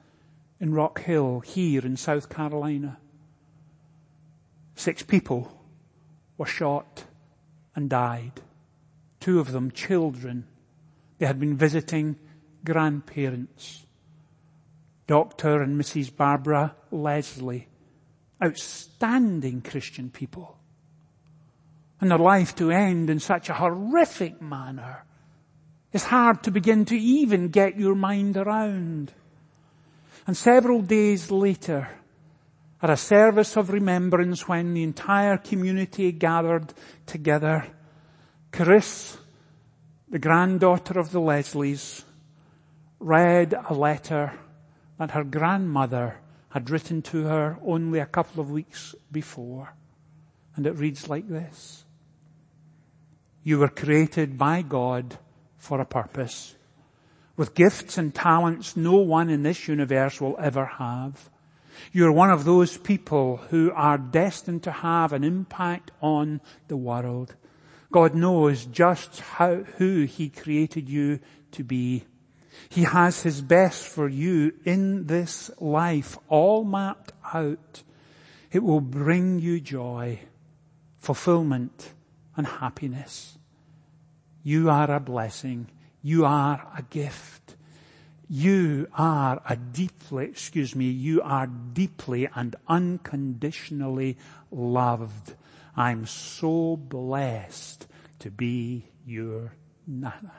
in 0.64 0.74
Rock 0.74 1.02
Hill 1.02 1.42
here 1.42 1.86
in 1.86 1.98
South 1.98 2.30
Carolina. 2.30 2.98
Six 4.76 5.04
people 5.04 5.52
were 6.38 6.46
shot 6.46 7.04
and 7.76 7.90
died. 7.90 8.40
Two 9.20 9.42
of 9.42 9.52
them 9.52 9.72
children. 9.72 10.48
They 11.18 11.26
had 11.26 11.38
been 11.38 11.58
visiting 11.58 12.16
grandparents. 12.64 13.86
Dr. 15.06 15.62
and 15.62 15.78
Mrs. 15.78 16.16
Barbara 16.16 16.74
Lesslie. 16.94 17.66
Outstanding 18.42 19.64
Christian 19.64 20.12
people. 20.12 20.58
And 22.00 22.10
their 22.10 22.18
life 22.18 22.56
to 22.56 22.72
end 22.72 23.10
in 23.10 23.20
such 23.20 23.50
a 23.50 23.56
horrific 23.56 24.42
manner. 24.42 25.04
It's 25.92 26.06
hard 26.06 26.42
to 26.44 26.52
begin 26.52 26.86
to 26.86 26.98
even 26.98 27.50
get 27.50 27.78
your 27.78 27.96
mind 27.96 28.38
around. 28.38 29.12
And 30.26 30.38
several 30.38 30.82
days 30.82 31.32
later, 31.32 31.90
at 32.82 32.90
a 32.90 32.98
service 32.98 33.58
of 33.58 33.70
remembrance 33.70 34.48
when 34.48 34.74
the 34.74 34.84
entire 34.84 35.38
community 35.38 36.12
gathered 36.12 36.74
together, 37.06 37.66
Chris, 38.52 39.18
the 40.10 40.20
granddaughter 40.20 41.00
of 41.00 41.12
the 41.12 41.20
Lesslies, 41.20 42.04
read 43.00 43.54
a 43.68 43.74
letter 43.74 44.34
that 44.98 45.12
her 45.12 45.24
grandmother 45.24 46.18
had 46.50 46.70
written 46.70 47.02
to 47.02 47.24
her 47.24 47.58
only 47.66 48.00
a 48.00 48.06
couple 48.06 48.42
of 48.42 48.52
weeks 48.52 48.96
before. 49.12 49.74
And 50.56 50.68
it 50.68 50.78
reads 50.78 51.10
like 51.10 51.28
this. 51.28 51.84
You 53.44 53.60
were 53.60 53.70
created 53.70 54.38
by 54.38 54.62
God 54.62 55.18
for 55.58 55.82
a 55.82 55.86
purpose 55.86 56.56
with 57.36 57.56
gifts 57.56 57.98
and 57.98 58.14
talents 58.14 58.78
no 58.78 58.98
one 58.98 59.30
in 59.30 59.44
this 59.44 59.68
universe 59.68 60.22
will 60.22 60.36
ever 60.40 60.66
have. 60.66 61.30
You're 61.92 62.12
one 62.12 62.30
of 62.30 62.44
those 62.44 62.78
people 62.78 63.38
who 63.50 63.72
are 63.74 63.98
destined 63.98 64.64
to 64.64 64.72
have 64.72 65.14
an 65.14 65.24
impact 65.24 65.92
on 66.02 66.42
the 66.68 66.78
world. 66.78 67.36
God 67.92 68.16
knows 68.16 68.66
just 68.66 69.20
how, 69.20 69.58
who 69.78 70.04
He 70.04 70.30
created 70.30 70.90
you 70.90 71.20
to 71.52 71.64
be. 71.64 72.06
He 72.70 72.84
has 72.84 73.22
His 73.22 73.42
best 73.42 73.88
for 73.88 74.08
you 74.08 74.54
in 74.66 75.08
this 75.08 75.52
life 75.60 76.18
all 76.30 76.64
mapped 76.64 77.12
out. 77.34 77.84
It 78.52 78.64
will 78.64 78.82
bring 78.82 79.40
you 79.40 79.60
joy, 79.60 80.20
fulfillment 80.98 81.94
and 82.36 82.46
happiness. 82.46 83.38
You 84.44 84.70
are 84.70 84.92
a 84.92 85.00
blessing. 85.00 85.70
You 86.04 86.26
are 86.26 86.68
a 86.78 86.82
gift. 86.82 87.56
You 88.30 88.88
are 88.94 89.42
a 89.48 89.56
deeply, 89.56 90.26
excuse 90.26 90.76
me, 90.76 90.86
you 90.86 91.22
are 91.22 91.48
deeply 91.48 92.28
and 92.36 92.56
unconditionally 92.68 94.18
loved. 94.52 95.34
I'm 95.76 96.06
so 96.06 96.76
blessed 96.76 97.88
to 98.20 98.30
be 98.30 98.86
your 99.06 99.54
Nana. 99.88 100.34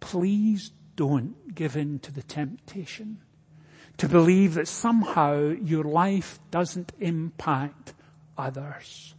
Please 0.00 0.70
don't 0.94 1.54
give 1.54 1.76
in 1.76 1.98
to 1.98 2.12
the 2.12 2.22
temptation 2.22 3.18
to 3.98 4.08
believe 4.08 4.54
that 4.54 4.68
somehow 4.68 5.48
your 5.48 5.84
life 5.84 6.38
doesn't 6.50 6.92
impact 7.00 7.94
others. 8.38 9.14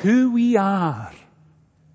Who 0.00 0.32
we 0.32 0.56
are 0.56 1.12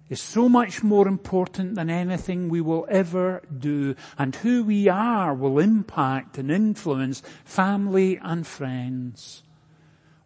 is 0.10 0.21
so 0.21 0.47
much 0.47 0.83
more 0.83 1.07
important 1.07 1.75
than 1.75 1.89
anything 1.89 2.47
we 2.47 2.62
will 2.62 2.86
ever 2.89 3.41
do. 3.57 3.95
And 4.17 4.36
who 4.36 4.63
we 4.63 4.88
are 4.88 5.33
will 5.33 5.60
impact 5.60 6.38
and 6.38 6.49
influence 6.49 7.21
family 7.43 8.17
and 8.21 8.45
friends. 8.47 9.43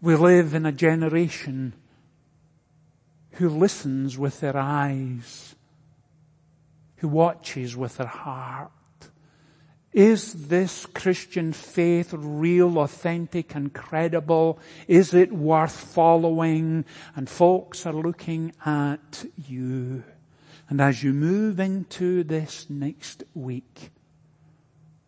We 0.02 0.16
live 0.16 0.54
in 0.54 0.66
a 0.66 0.72
generation 0.72 1.74
who 3.34 3.50
listens 3.50 4.18
with 4.18 4.40
their 4.42 4.58
eyes, 4.58 5.56
who 6.98 7.08
watches 7.08 7.76
with 7.76 7.98
their 7.98 8.08
heart, 8.08 8.72
is 9.94 10.48
this 10.48 10.86
Christian 10.86 11.52
faith 11.52 12.14
real, 12.14 12.80
authentic 12.80 13.56
and 13.56 13.74
credible? 13.74 14.58
Is 14.88 15.14
it 15.14 15.34
worth 15.34 15.76
following? 15.76 16.86
And 17.16 17.30
folks 17.30 17.86
are 17.86 17.94
looking 17.94 18.54
at 18.66 19.26
you. 19.36 20.04
And 20.70 20.80
as 20.80 21.04
you 21.04 21.12
move 21.12 21.60
into 21.60 22.24
this 22.24 22.70
next 22.70 23.26
week, 23.34 23.92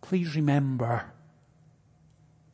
please 0.01 0.35
remember 0.35 1.05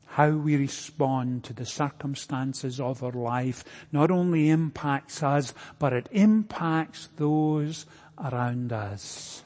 how 0.06 0.30
we 0.30 0.56
respond 0.56 1.44
to 1.46 1.54
the 1.54 1.66
circumstances 1.66 2.80
of 2.80 3.04
our 3.04 3.12
life 3.12 3.64
not 3.92 4.12
only 4.12 4.50
impacts 4.50 5.24
us, 5.24 5.54
but 5.80 5.94
it 5.94 6.10
impacts 6.12 7.10
those 7.16 7.88
around 8.20 8.72
us. 8.72 9.44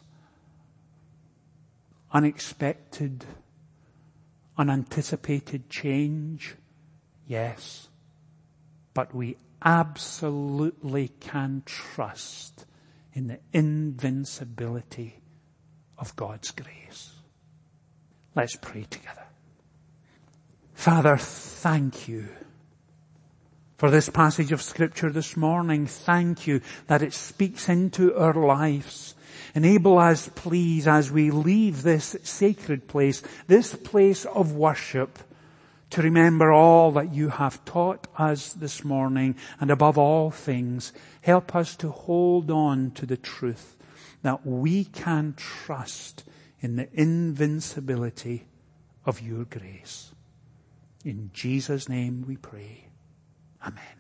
Unexpected, 2.14 3.26
unanticipated 4.58 5.70
change, 5.70 6.56
yes, 7.28 7.88
but 8.94 9.14
we 9.14 9.36
absolutely 9.66 11.10
can 11.20 11.64
trust 11.66 12.66
in 13.14 13.28
the 13.28 13.40
invincibility 13.52 15.20
of 15.98 16.16
God's 16.16 16.52
grace. 16.52 17.12
Let's 18.36 18.56
pray 18.56 18.86
together. 18.90 19.26
Father, 20.74 21.18
thank 21.18 22.08
you 22.08 22.28
for 23.78 23.90
this 23.90 24.10
passage 24.10 24.52
of 24.52 24.62
scripture 24.62 25.12
this 25.12 25.38
morning. 25.38 25.88
Thank 25.88 26.48
you 26.48 26.62
that 26.88 27.02
it 27.02 27.14
speaks 27.14 27.70
into 27.70 28.16
our 28.16 28.34
lives. 28.34 29.16
Enable 29.56 30.00
us, 30.00 30.30
please, 30.34 30.88
as 30.88 31.12
we 31.12 31.30
leave 31.30 31.84
this 31.84 32.16
sacred 32.24 32.88
place, 32.88 33.22
this 33.48 33.76
place 33.76 34.26
of 34.26 34.54
worship, 34.54 35.20
to 35.92 36.02
remember 36.02 36.52
all 36.52 36.92
that 36.94 37.14
you 37.14 37.30
have 37.30 37.64
taught 37.66 38.08
us 38.18 38.54
this 38.54 38.84
morning 38.84 39.36
and 39.60 39.70
above 39.70 39.96
all 39.96 40.32
things, 40.32 40.92
help 41.22 41.56
us 41.56 41.76
to 41.76 41.90
hold 41.90 42.50
on 42.50 42.90
to 42.92 43.06
the 43.06 43.18
truth 43.18 43.76
that 44.24 44.44
we 44.44 44.86
can 44.86 45.36
trust 45.38 46.24
in 46.62 46.78
the 46.78 46.90
invincibility 46.94 48.48
of 49.06 49.22
your 49.22 49.46
grace. 49.46 50.14
In 51.06 51.30
Jesus' 51.32 51.88
name 51.88 52.26
we 52.28 52.38
pray. 52.38 52.88
Amen. 53.62 53.98